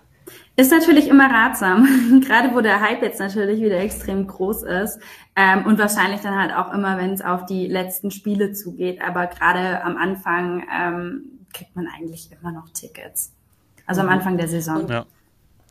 Ist 0.59 0.71
natürlich 0.71 1.07
immer 1.07 1.29
ratsam, 1.29 2.21
gerade 2.27 2.55
wo 2.55 2.61
der 2.61 2.81
Hype 2.81 3.03
jetzt 3.03 3.19
natürlich 3.19 3.61
wieder 3.61 3.79
extrem 3.79 4.25
groß 4.25 4.63
ist 4.63 4.99
ähm, 5.35 5.67
und 5.67 5.77
wahrscheinlich 5.77 6.21
dann 6.21 6.35
halt 6.35 6.51
auch 6.51 6.73
immer, 6.73 6.97
wenn 6.97 7.13
es 7.13 7.21
auf 7.21 7.45
die 7.45 7.67
letzten 7.67 8.09
Spiele 8.09 8.53
zugeht. 8.53 8.99
Aber 9.01 9.27
gerade 9.27 9.83
am 9.83 9.97
Anfang 9.97 10.65
ähm, 10.75 11.45
kriegt 11.53 11.75
man 11.75 11.87
eigentlich 11.87 12.31
immer 12.31 12.51
noch 12.51 12.69
Tickets. 12.69 13.33
Also 13.85 14.01
am 14.01 14.07
mhm. 14.07 14.13
Anfang 14.13 14.37
der 14.37 14.47
Saison. 14.47 14.87
Ja. 14.87 15.05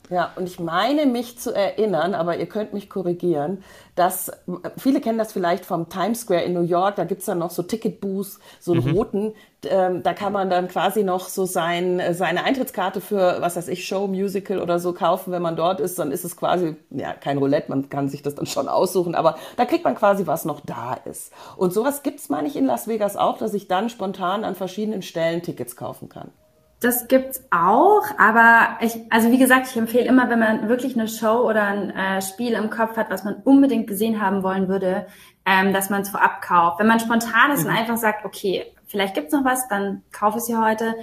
Ja, 0.09 0.33
und 0.37 0.47
ich 0.47 0.61
meine 0.61 1.05
mich 1.07 1.39
zu 1.39 1.53
erinnern, 1.53 2.15
aber 2.15 2.37
ihr 2.37 2.47
könnt 2.47 2.73
mich 2.73 2.89
korrigieren, 2.89 3.65
dass 3.97 4.31
viele 4.77 5.01
kennen 5.01 5.19
das 5.19 5.33
vielleicht 5.33 5.65
vom 5.65 5.89
Times 5.89 6.21
Square 6.21 6.43
in 6.43 6.53
New 6.53 6.63
York, 6.63 6.95
da 6.97 7.05
gibt's 7.05 7.25
dann 7.25 7.39
noch 7.39 7.51
so 7.51 7.65
Ticketbooths, 7.65 8.39
so 8.61 8.73
einen 8.73 8.85
mhm. 8.85 8.97
roten, 8.97 9.35
ähm, 9.65 10.05
da 10.05 10.13
kann 10.13 10.33
man 10.33 10.49
dann 10.49 10.69
quasi 10.69 11.03
noch 11.03 11.29
so 11.29 11.45
sein, 11.45 12.01
seine 12.13 12.45
Eintrittskarte 12.45 13.01
für, 13.01 13.39
was 13.41 13.57
weiß 13.57 13.67
ich, 13.67 13.87
Show, 13.87 14.07
Musical 14.07 14.61
oder 14.61 14.79
so 14.79 14.93
kaufen, 14.93 15.33
wenn 15.33 15.43
man 15.43 15.57
dort 15.57 15.81
ist, 15.81 15.99
dann 15.99 16.13
ist 16.13 16.25
es 16.25 16.37
quasi, 16.37 16.77
ja, 16.91 17.13
kein 17.13 17.39
Roulette, 17.39 17.71
man 17.71 17.89
kann 17.89 18.09
sich 18.09 18.23
das 18.23 18.37
dann 18.37 18.47
schon 18.47 18.69
aussuchen, 18.69 19.17
aber 19.17 19.37
da 19.57 19.65
kriegt 19.65 19.83
man 19.83 19.97
quasi, 19.97 20.27
was 20.29 20.45
noch 20.45 20.61
da 20.61 20.95
ist. 21.05 21.33
Und 21.57 21.73
sowas 21.73 22.05
gibt's, 22.05 22.29
meine 22.29 22.47
ich, 22.47 22.55
in 22.55 22.67
Las 22.67 22.87
Vegas 22.87 23.17
auch, 23.17 23.39
dass 23.39 23.55
ich 23.55 23.67
dann 23.67 23.89
spontan 23.89 24.45
an 24.45 24.55
verschiedenen 24.55 25.03
Stellen 25.03 25.43
Tickets 25.43 25.75
kaufen 25.75 26.09
kann. 26.09 26.31
Das 26.81 27.09
gibt's 27.09 27.43
auch, 27.51 28.03
aber 28.19 28.77
ich, 28.81 29.01
also 29.11 29.31
wie 29.31 29.39
gesagt, 29.39 29.69
ich 29.69 29.77
empfehle 29.77 30.05
immer, 30.05 30.29
wenn 30.29 30.39
man 30.39 30.69
wirklich 30.69 30.95
eine 30.95 31.09
Show 31.09 31.49
oder 31.49 31.63
ein 31.63 31.91
äh, 31.91 32.21
Spiel 32.21 32.53
im 32.53 32.69
Kopf 32.69 32.99
hat, 32.99 33.09
was 33.09 33.25
man 33.25 33.37
unbedingt 33.45 33.87
gesehen 33.87 34.21
haben 34.21 34.43
wollen 34.43 34.69
würde, 34.69 35.07
ähm, 35.47 35.73
dass 35.73 35.89
man 35.89 36.03
es 36.03 36.11
vorab 36.11 36.43
kauft. 36.43 36.79
Wenn 36.79 36.87
man 36.87 37.01
spontan 37.01 37.51
ist 37.53 37.65
mhm. 37.65 37.71
und 37.71 37.77
einfach 37.77 37.97
sagt, 37.97 38.27
okay, 38.27 38.67
vielleicht 38.87 39.15
gibt's 39.15 39.33
noch 39.33 39.45
was, 39.45 39.69
dann 39.69 40.03
kaufe 40.13 40.37
ich 40.37 40.45
sie 40.45 40.57
heute, 40.57 40.95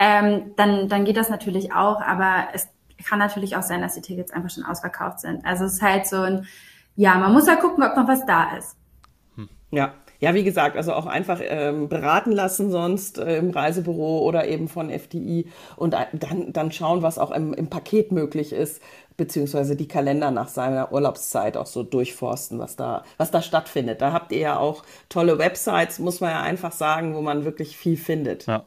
ähm, 0.00 0.52
dann, 0.56 0.88
dann 0.88 1.04
geht 1.04 1.16
das 1.16 1.30
natürlich 1.30 1.72
auch, 1.72 2.00
aber 2.00 2.48
es 2.52 2.68
kann 3.08 3.20
natürlich 3.20 3.56
auch 3.56 3.62
sein, 3.62 3.82
dass 3.82 3.94
die 3.94 4.00
Tickets 4.00 4.32
einfach 4.32 4.50
schon 4.50 4.64
ausverkauft 4.64 5.20
sind. 5.20 5.44
Also 5.44 5.64
es 5.64 5.74
ist 5.74 5.82
halt 5.82 6.06
so 6.06 6.22
ein, 6.22 6.46
ja, 6.96 7.14
man 7.14 7.32
muss 7.32 7.46
ja 7.46 7.52
halt 7.52 7.62
gucken, 7.62 7.84
ob 7.84 7.96
noch 7.96 8.08
was 8.08 8.26
da 8.26 8.56
ist. 8.56 8.76
Ja, 9.70 9.94
ja, 10.20 10.34
wie 10.34 10.44
gesagt, 10.44 10.76
also 10.76 10.92
auch 10.92 11.06
einfach 11.06 11.40
ähm, 11.42 11.88
beraten 11.88 12.30
lassen 12.30 12.70
sonst 12.70 13.18
äh, 13.18 13.38
im 13.38 13.50
Reisebüro 13.50 14.20
oder 14.20 14.46
eben 14.46 14.68
von 14.68 14.90
FDI 14.90 15.46
und 15.76 15.94
dann, 15.94 16.52
dann 16.52 16.72
schauen, 16.72 17.02
was 17.02 17.18
auch 17.18 17.30
im, 17.30 17.54
im 17.54 17.68
Paket 17.68 18.12
möglich 18.12 18.52
ist, 18.52 18.82
beziehungsweise 19.16 19.76
die 19.76 19.88
Kalender 19.88 20.30
nach 20.30 20.48
seiner 20.48 20.92
Urlaubszeit 20.92 21.56
auch 21.56 21.66
so 21.66 21.82
durchforsten, 21.82 22.58
was 22.58 22.76
da, 22.76 23.04
was 23.16 23.30
da 23.30 23.42
stattfindet. 23.42 24.00
Da 24.02 24.12
habt 24.12 24.30
ihr 24.32 24.38
ja 24.38 24.58
auch 24.58 24.82
tolle 25.08 25.38
Websites, 25.38 25.98
muss 25.98 26.20
man 26.20 26.30
ja 26.30 26.42
einfach 26.42 26.72
sagen, 26.72 27.14
wo 27.14 27.22
man 27.22 27.44
wirklich 27.44 27.76
viel 27.76 27.96
findet. 27.96 28.46
Ja. 28.46 28.64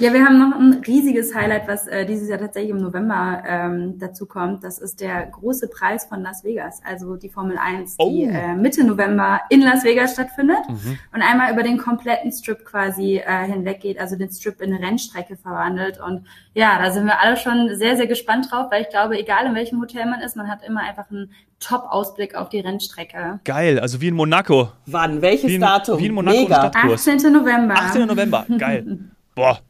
Ja, 0.00 0.14
wir 0.14 0.24
haben 0.24 0.38
noch 0.38 0.58
ein 0.58 0.82
riesiges 0.86 1.34
Highlight, 1.34 1.68
was 1.68 1.86
äh, 1.86 2.06
dieses 2.06 2.26
Jahr 2.30 2.38
tatsächlich 2.38 2.70
im 2.70 2.78
November 2.78 3.42
ähm, 3.46 3.98
dazu 3.98 4.24
kommt. 4.24 4.64
Das 4.64 4.78
ist 4.78 5.02
der 5.02 5.26
große 5.26 5.68
Preis 5.68 6.06
von 6.06 6.22
Las 6.22 6.42
Vegas, 6.42 6.80
also 6.82 7.16
die 7.16 7.28
Formel 7.28 7.58
1, 7.58 7.96
oh. 7.98 8.08
die 8.08 8.22
äh, 8.22 8.54
Mitte 8.54 8.82
November 8.82 9.42
in 9.50 9.60
Las 9.60 9.84
Vegas 9.84 10.14
stattfindet 10.14 10.66
mhm. 10.70 10.98
und 11.12 11.20
einmal 11.20 11.52
über 11.52 11.62
den 11.62 11.76
kompletten 11.76 12.32
Strip 12.32 12.64
quasi 12.64 13.16
äh, 13.18 13.44
hinweg 13.44 13.80
geht, 13.80 14.00
also 14.00 14.16
den 14.16 14.30
Strip 14.30 14.62
in 14.62 14.72
eine 14.72 14.82
Rennstrecke 14.82 15.36
verwandelt. 15.36 16.00
Und 16.00 16.26
ja, 16.54 16.78
da 16.82 16.90
sind 16.92 17.04
wir 17.04 17.20
alle 17.20 17.36
schon 17.36 17.76
sehr, 17.76 17.98
sehr 17.98 18.06
gespannt 18.06 18.50
drauf, 18.50 18.68
weil 18.70 18.80
ich 18.80 18.88
glaube, 18.88 19.18
egal 19.18 19.44
in 19.44 19.54
welchem 19.54 19.82
Hotel 19.82 20.06
man 20.06 20.22
ist, 20.22 20.34
man 20.34 20.48
hat 20.48 20.64
immer 20.66 20.80
einfach 20.80 21.10
einen 21.10 21.30
Top-Ausblick 21.58 22.36
auf 22.36 22.48
die 22.48 22.60
Rennstrecke. 22.60 23.40
Geil, 23.44 23.78
also 23.78 24.00
wie 24.00 24.08
in 24.08 24.14
Monaco. 24.14 24.70
Wann? 24.86 25.20
Welches 25.20 25.50
wie 25.50 25.56
in, 25.56 25.60
Datum? 25.60 25.98
Wie 25.98 26.06
in 26.06 26.14
Monaco 26.14 26.40
Mega. 26.40 26.70
18. 26.74 27.30
November. 27.30 27.74
18. 27.74 28.06
November, 28.06 28.46
geil. 28.56 29.10
Boah, 29.34 29.60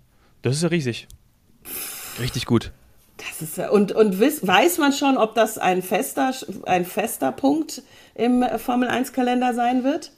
das 0.43 0.57
ist 0.57 0.63
ja 0.63 0.69
riesig. 0.69 1.09
Richtig 2.19 2.47
gut. 2.47 2.73
Das 3.19 3.43
ist 3.43 3.59
und 3.59 3.93
und 3.93 4.19
weiß 4.19 4.79
man 4.79 4.93
schon, 4.93 5.19
ob 5.19 5.35
das 5.35 5.59
ein 5.59 5.83
fester 5.83 6.33
ein 6.65 6.85
fester 6.85 7.33
Punkt 7.33 7.83
im 8.15 8.45
Formel 8.59 8.89
1 8.89 9.13
Kalender 9.13 9.55
sein 9.55 9.85
wird? 9.85 10.13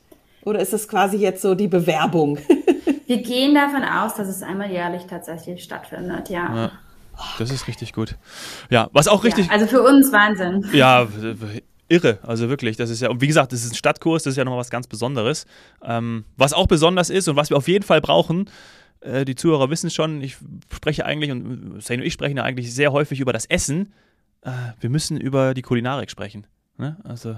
Oder 0.44 0.60
ist 0.60 0.72
das 0.72 0.88
quasi 0.88 1.16
jetzt 1.16 1.42
so 1.42 1.54
die 1.54 1.68
Bewerbung? 1.68 2.38
Wir 3.06 3.22
gehen 3.22 3.54
davon 3.54 3.84
aus, 3.84 4.14
dass 4.14 4.28
es 4.28 4.42
einmal 4.42 4.70
jährlich 4.70 5.02
tatsächlich 5.04 5.62
stattfindet, 5.62 6.30
ja. 6.30 6.54
ja 6.54 6.72
das 7.38 7.50
ist 7.50 7.68
richtig 7.68 7.92
gut. 7.92 8.16
Ja, 8.70 8.88
was 8.92 9.08
auch 9.08 9.24
richtig. 9.24 9.46
Ja, 9.46 9.52
also 9.52 9.66
für 9.66 9.82
uns 9.82 10.12
Wahnsinn. 10.12 10.66
Ja, 10.72 11.06
irre. 11.88 12.18
Also 12.22 12.48
wirklich, 12.48 12.76
das 12.76 12.90
ist 12.90 13.00
ja, 13.00 13.10
und 13.10 13.20
wie 13.20 13.26
gesagt, 13.26 13.52
das 13.52 13.64
ist 13.64 13.72
ein 13.72 13.76
Stadtkurs, 13.76 14.22
das 14.22 14.32
ist 14.32 14.36
ja 14.36 14.44
nochmal 14.44 14.60
was 14.60 14.70
ganz 14.70 14.86
Besonderes. 14.86 15.46
Ähm, 15.84 16.24
was 16.36 16.52
auch 16.52 16.66
besonders 16.66 17.10
ist 17.10 17.28
und 17.28 17.36
was 17.36 17.50
wir 17.50 17.56
auf 17.56 17.68
jeden 17.68 17.84
Fall 17.84 18.00
brauchen, 18.00 18.48
äh, 19.02 19.24
die 19.24 19.34
Zuhörer 19.34 19.70
wissen 19.70 19.88
es 19.88 19.94
schon, 19.94 20.20
ich 20.22 20.36
spreche 20.72 21.04
eigentlich, 21.04 21.30
und 21.30 21.82
Sane 21.82 22.00
und 22.02 22.06
ich 22.06 22.12
sprechen 22.12 22.36
ja 22.36 22.42
eigentlich 22.42 22.74
sehr 22.74 22.92
häufig 22.92 23.20
über 23.20 23.32
das 23.32 23.46
Essen. 23.46 23.92
Äh, 24.42 24.50
wir 24.80 24.90
müssen 24.90 25.20
über 25.20 25.54
die 25.54 25.62
Kulinarik 25.62 26.10
sprechen. 26.10 26.46
Ne? 26.78 26.96
Also. 27.04 27.36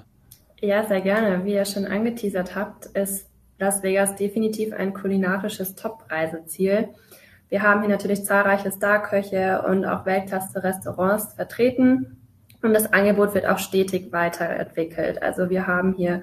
Ja, 0.60 0.84
sehr 0.86 1.00
gerne. 1.00 1.44
Wie 1.44 1.54
ihr 1.54 1.64
schon 1.64 1.86
angeteasert 1.86 2.54
habt, 2.54 2.86
ist 2.86 3.28
Las 3.58 3.82
Vegas 3.82 4.16
definitiv 4.16 4.72
ein 4.72 4.94
kulinarisches 4.94 5.74
Top-Reiseziel. 5.74 6.88
Wir 7.48 7.62
haben 7.62 7.80
hier 7.80 7.90
natürlich 7.90 8.24
zahlreiche 8.24 8.72
Starköche 8.72 9.62
und 9.68 9.84
auch 9.84 10.06
Weltklasse-Restaurants 10.06 11.34
vertreten. 11.34 12.16
Und 12.62 12.72
das 12.72 12.92
Angebot 12.92 13.34
wird 13.34 13.46
auch 13.46 13.58
stetig 13.58 14.10
weiterentwickelt. 14.10 15.22
Also 15.22 15.50
wir 15.50 15.66
haben 15.66 15.94
hier 15.94 16.22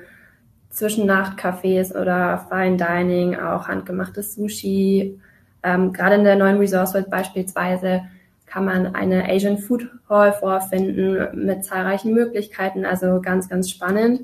Zwischennachtcafés 0.71 1.95
oder 1.95 2.47
Fine 2.49 2.77
Dining, 2.77 3.35
auch 3.35 3.67
handgemachtes 3.67 4.35
Sushi. 4.35 5.19
Ähm, 5.63 5.93
gerade 5.93 6.15
in 6.15 6.23
der 6.23 6.35
neuen 6.35 6.57
Resource 6.57 6.93
World 6.93 7.09
beispielsweise 7.09 8.03
kann 8.45 8.65
man 8.65 8.95
eine 8.95 9.29
Asian 9.29 9.57
Food 9.57 9.89
Hall 10.09 10.33
vorfinden 10.33 11.45
mit 11.45 11.63
zahlreichen 11.63 12.13
Möglichkeiten. 12.13 12.85
Also 12.85 13.21
ganz, 13.21 13.47
ganz 13.47 13.69
spannend. 13.69 14.21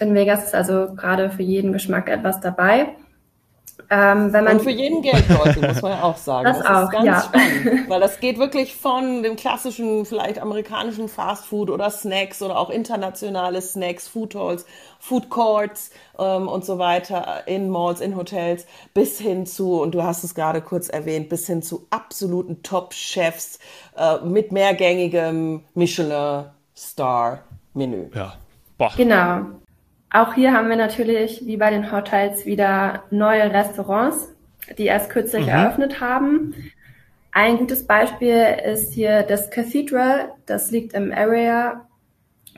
In 0.00 0.14
Vegas 0.14 0.44
ist 0.44 0.54
also 0.54 0.94
gerade 0.94 1.30
für 1.30 1.42
jeden 1.42 1.72
Geschmack 1.72 2.08
etwas 2.10 2.40
dabei. 2.40 2.88
Ähm, 3.90 4.32
wenn 4.32 4.44
man 4.44 4.58
und 4.58 4.62
für 4.62 4.70
jeden 4.70 5.02
Geldbeutel, 5.02 5.66
muss 5.68 5.82
man 5.82 5.90
ja 5.92 6.02
auch 6.02 6.16
sagen. 6.16 6.44
Das, 6.44 6.58
das 6.58 6.66
auch, 6.66 6.84
ist 6.84 6.90
ganz 6.90 7.06
ja. 7.06 7.20
spannend, 7.20 7.90
weil 7.90 8.00
das 8.00 8.20
geht 8.20 8.38
wirklich 8.38 8.76
von 8.76 9.22
dem 9.22 9.36
klassischen, 9.36 10.06
vielleicht 10.06 10.38
amerikanischen 10.38 11.08
Fastfood 11.08 11.68
oder 11.70 11.90
Snacks 11.90 12.40
oder 12.40 12.58
auch 12.58 12.70
internationale 12.70 13.60
Snacks, 13.60 14.08
Food 14.08 14.34
Halls, 14.34 14.64
Food 15.00 15.28
Courts 15.28 15.90
ähm, 16.18 16.48
und 16.48 16.64
so 16.64 16.78
weiter 16.78 17.46
in 17.46 17.68
Malls, 17.68 18.00
in 18.00 18.16
Hotels, 18.16 18.64
bis 18.94 19.18
hin 19.18 19.44
zu, 19.44 19.78
und 19.80 19.94
du 19.94 20.02
hast 20.02 20.24
es 20.24 20.34
gerade 20.34 20.62
kurz 20.62 20.88
erwähnt, 20.88 21.28
bis 21.28 21.46
hin 21.46 21.60
zu 21.62 21.86
absoluten 21.90 22.62
Top-Chefs 22.62 23.58
äh, 23.96 24.16
mit 24.24 24.50
mehrgängigem 24.52 25.64
Michelin-Star-Menü. 25.74 28.10
Ja. 28.14 28.36
Boah. 28.78 28.92
Genau. 28.96 29.42
Auch 30.14 30.34
hier 30.34 30.52
haben 30.52 30.68
wir 30.68 30.76
natürlich, 30.76 31.44
wie 31.44 31.56
bei 31.56 31.70
den 31.70 31.90
Hotels, 31.90 32.46
wieder 32.46 33.02
neue 33.10 33.52
Restaurants, 33.52 34.32
die 34.78 34.84
erst 34.84 35.10
kürzlich 35.10 35.42
mhm. 35.46 35.48
eröffnet 35.48 36.00
haben. 36.00 36.54
Ein 37.32 37.58
gutes 37.58 37.84
Beispiel 37.84 38.46
ist 38.64 38.92
hier 38.92 39.24
das 39.24 39.50
Cathedral. 39.50 40.30
Das 40.46 40.70
liegt 40.70 40.92
im 40.94 41.12
Area 41.12 41.84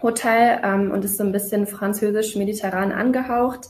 Hotel 0.03 0.61
ähm, 0.63 0.91
und 0.91 1.03
ist 1.07 1.17
so 1.17 1.25
ein 1.25 1.33
bisschen 1.33 1.67
französisch-mediterran 1.67 2.93
angehaucht 2.93 3.69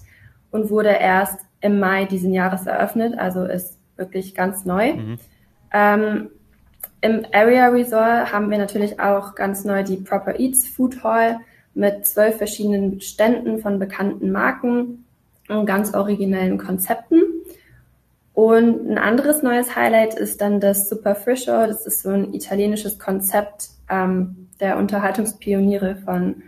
und 0.51 0.68
wurde 0.68 0.88
erst 0.88 1.38
im 1.61 1.79
Mai 1.79 2.07
diesen 2.07 2.33
Jahres 2.33 2.66
eröffnet, 2.66 3.16
also 3.16 3.44
ist 3.44 3.79
wirklich 3.96 4.35
ganz 4.35 4.64
neu. 4.64 4.94
Mhm. 4.94 5.18
Ähm, 5.72 6.31
Im 7.03 7.25
Area 7.31 7.68
Resort 7.68 8.33
haben 8.33 8.51
wir 8.51 8.59
natürlich 8.59 8.99
auch 8.99 9.37
ganz 9.37 9.64
neu 9.64 9.85
die 9.85 9.99
Proper 9.99 10.40
Eats 10.40 10.66
Food 10.66 11.05
Hall 11.05 11.38
mit 11.77 12.07
zwölf 12.07 12.39
verschiedenen 12.39 13.01
Ständen 13.01 13.59
von 13.59 13.79
bekannten 13.79 14.33
Marken 14.33 15.05
und 15.49 15.67
ganz 15.67 15.95
originellen 15.95 16.59
Konzepten. 16.59 17.23
Und 18.33 18.91
ein 18.91 18.99
anderes 18.99 19.43
neues 19.43 19.77
Highlight 19.77 20.15
ist 20.15 20.41
dann 20.41 20.59
das 20.59 20.89
Superfrisho. 20.89 21.67
Das 21.67 21.87
ist 21.87 22.03
so 22.03 22.11
ein 22.11 22.35
italienisches 22.35 22.99
Konzept 22.99 23.69
ähm, 23.89 24.49
der 24.59 24.79
Unterhaltungspioniere 24.79 25.97
von 25.97 26.43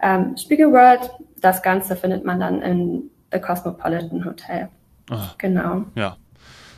ähm, 0.00 0.36
Spiegel 0.36 0.72
World. 0.72 1.10
Das 1.40 1.62
Ganze 1.62 1.94
findet 1.94 2.24
man 2.24 2.40
dann 2.40 2.62
in 2.62 3.10
The 3.32 3.38
Cosmopolitan 3.38 4.24
Hotel. 4.24 4.68
Ach, 5.10 5.36
genau. 5.36 5.84
Ja, 5.94 6.16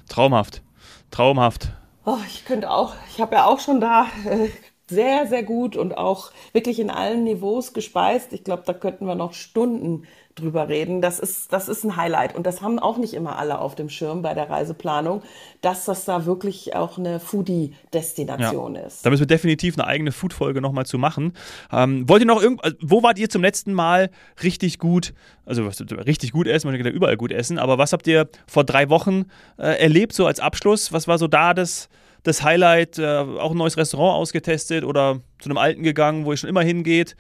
traumhaft, 0.09 0.62
traumhaft. 1.11 1.69
Oh, 2.05 2.19
ich 2.27 2.45
könnte 2.45 2.69
auch, 2.69 2.95
ich 3.09 3.21
habe 3.21 3.37
ja 3.37 3.45
auch 3.45 3.61
schon 3.61 3.81
da 3.81 4.07
äh, 4.29 4.49
sehr, 4.92 5.26
sehr 5.26 5.42
gut 5.42 5.76
und 5.76 5.96
auch 5.96 6.31
wirklich 6.52 6.78
in 6.78 6.90
allen 6.90 7.24
Niveaus 7.24 7.72
gespeist. 7.72 8.33
Ich 8.33 8.44
glaube, 8.44 8.62
da 8.66 8.72
könnten 8.72 9.07
wir 9.07 9.14
noch 9.14 9.33
Stunden 9.33 10.05
drüber 10.35 10.68
reden. 10.68 11.02
Das 11.02 11.18
ist, 11.18 11.52
das 11.52 11.68
ist 11.68 11.85
ein 11.85 11.96
Highlight. 11.96 12.35
Und 12.35 12.46
das 12.46 12.62
haben 12.62 12.78
auch 12.78 12.96
nicht 12.98 13.14
immer 13.14 13.38
alle 13.38 13.59
auf 13.59 13.74
dem 13.74 13.88
Schirm 13.88 14.22
bei 14.22 14.35
der 14.35 14.48
Reiseplanung, 14.48 15.22
dass 15.61 15.85
das 15.85 16.05
da 16.05 16.26
wirklich 16.26 16.74
auch 16.74 16.98
eine 16.98 17.20
Foodie-Destination 17.20 18.74
ja. 18.76 18.83
ist. 18.83 19.05
Da 19.05 19.11
müssen 19.11 19.20
wir 19.20 19.26
definitiv 19.26 19.78
eine 19.78 19.87
eigene 19.87 20.12
Food-Folge 20.12 20.61
nochmal 20.61 20.87
zu 20.87 20.98
machen. 20.98 21.35
Ähm, 21.70 22.09
wollt 22.09 22.22
ihr 22.22 22.26
noch 22.26 22.42
irgend, 22.42 22.64
also, 22.64 22.76
wo 22.81 23.02
wart 23.02 23.18
ihr 23.18 23.28
zum 23.28 23.42
letzten 23.42 23.74
Mal 23.74 24.11
richtig 24.42 24.78
gut, 24.78 25.12
also 25.44 25.66
richtig 25.66 26.33
gut 26.33 26.46
essen, 26.46 26.68
man 26.68 26.76
kann 26.76 26.87
ja 26.87 26.92
überall 26.92 27.16
gut 27.16 27.33
essen, 27.33 27.59
aber 27.59 27.78
was 27.78 27.92
habt 27.92 28.07
ihr 28.07 28.28
vor 28.46 28.64
drei 28.64 28.88
Wochen 28.88 29.26
äh, 29.59 29.81
erlebt, 29.81 30.12
so 30.12 30.26
als 30.26 30.40
Abschluss? 30.40 30.92
Was 30.92 31.09
war 31.09 31.18
so 31.18 31.28
da 31.28 31.55
das, 31.55 31.88
das 32.22 32.42
Highlight, 32.42 32.98
äh, 32.98 33.06
auch 33.06 33.50
ein 33.50 33.56
neues 33.56 33.76
Restaurant 33.76 34.16
ausgetestet 34.16 34.85
oder 34.85 35.20
zu 35.40 35.48
einem 35.48 35.58
alten 35.58 35.82
gegangen, 35.82 36.24
wo 36.24 36.32
ihr 36.32 36.37
schon 36.37 36.50
immer 36.50 36.62
hingeht. 36.62 37.16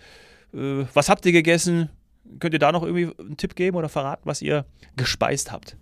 Äh, 0.54 0.84
was 0.94 1.08
habt 1.08 1.26
ihr 1.26 1.32
gegessen? 1.32 1.88
Könnt 2.38 2.54
ihr 2.54 2.60
da 2.60 2.72
noch 2.72 2.82
irgendwie 2.82 3.10
einen 3.18 3.36
Tipp 3.36 3.56
geben 3.56 3.76
oder 3.76 3.88
verraten, 3.88 4.22
was 4.24 4.42
ihr 4.42 4.64
gespeist 4.96 5.52
habt? 5.52 5.76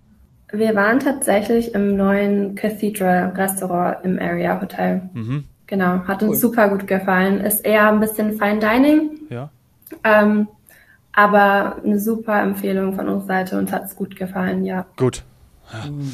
Wir 0.52 0.74
waren 0.74 0.98
tatsächlich 0.98 1.74
im 1.74 1.96
neuen 1.96 2.56
Cathedral 2.56 3.28
Restaurant 3.36 4.04
im 4.04 4.18
Area 4.18 4.60
Hotel. 4.60 5.02
Mhm. 5.12 5.44
Genau, 5.66 6.04
hat 6.08 6.22
uns 6.24 6.32
cool. 6.32 6.36
super 6.36 6.68
gut 6.68 6.88
gefallen. 6.88 7.40
Ist 7.40 7.64
eher 7.64 7.88
ein 7.88 8.00
bisschen 8.00 8.36
Fine 8.36 8.58
Dining. 8.58 9.10
Ja. 9.28 9.50
Ähm, 10.02 10.48
aber 11.12 11.76
eine 11.84 12.00
super 12.00 12.42
Empfehlung 12.42 12.94
von 12.94 13.08
unserer 13.08 13.26
Seite. 13.26 13.58
Uns 13.58 13.70
hat 13.70 13.84
es 13.84 13.94
gut 13.94 14.16
gefallen, 14.16 14.64
ja. 14.64 14.86
Gut. 14.96 15.22
Ja. 15.72 15.90
Mhm. 15.90 16.12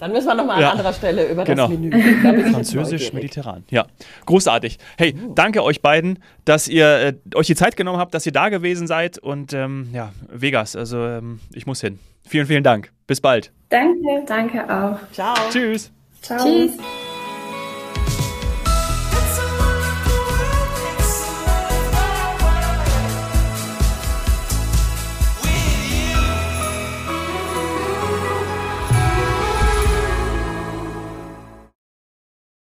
Dann 0.00 0.12
müssen 0.12 0.28
wir 0.28 0.34
nochmal 0.34 0.60
ja. 0.60 0.70
an 0.70 0.78
anderer 0.78 0.94
Stelle 0.94 1.30
über 1.30 1.44
genau. 1.44 1.68
das 1.68 1.78
Menü 1.78 1.94
reden. 1.94 2.52
Französisch-mediterran. 2.52 3.64
Ja, 3.70 3.86
großartig. 4.24 4.78
Hey, 4.96 5.14
uh. 5.14 5.34
danke 5.34 5.62
euch 5.62 5.82
beiden, 5.82 6.18
dass 6.46 6.68
ihr 6.68 6.86
äh, 6.86 7.14
euch 7.34 7.46
die 7.46 7.54
Zeit 7.54 7.76
genommen 7.76 7.98
habt, 7.98 8.14
dass 8.14 8.24
ihr 8.24 8.32
da 8.32 8.48
gewesen 8.48 8.86
seid. 8.86 9.18
Und 9.18 9.52
ähm, 9.52 9.90
ja, 9.92 10.12
Vegas, 10.28 10.74
also 10.74 11.04
ähm, 11.04 11.40
ich 11.52 11.66
muss 11.66 11.82
hin. 11.82 11.98
Vielen, 12.26 12.46
vielen 12.46 12.64
Dank. 12.64 12.90
Bis 13.06 13.20
bald. 13.20 13.52
Danke, 13.68 14.24
danke 14.26 14.64
auch. 14.64 14.98
Ciao. 15.12 15.34
Tschüss. 15.50 15.92
Ciao. 16.22 16.38
Tschüss. 16.38 16.72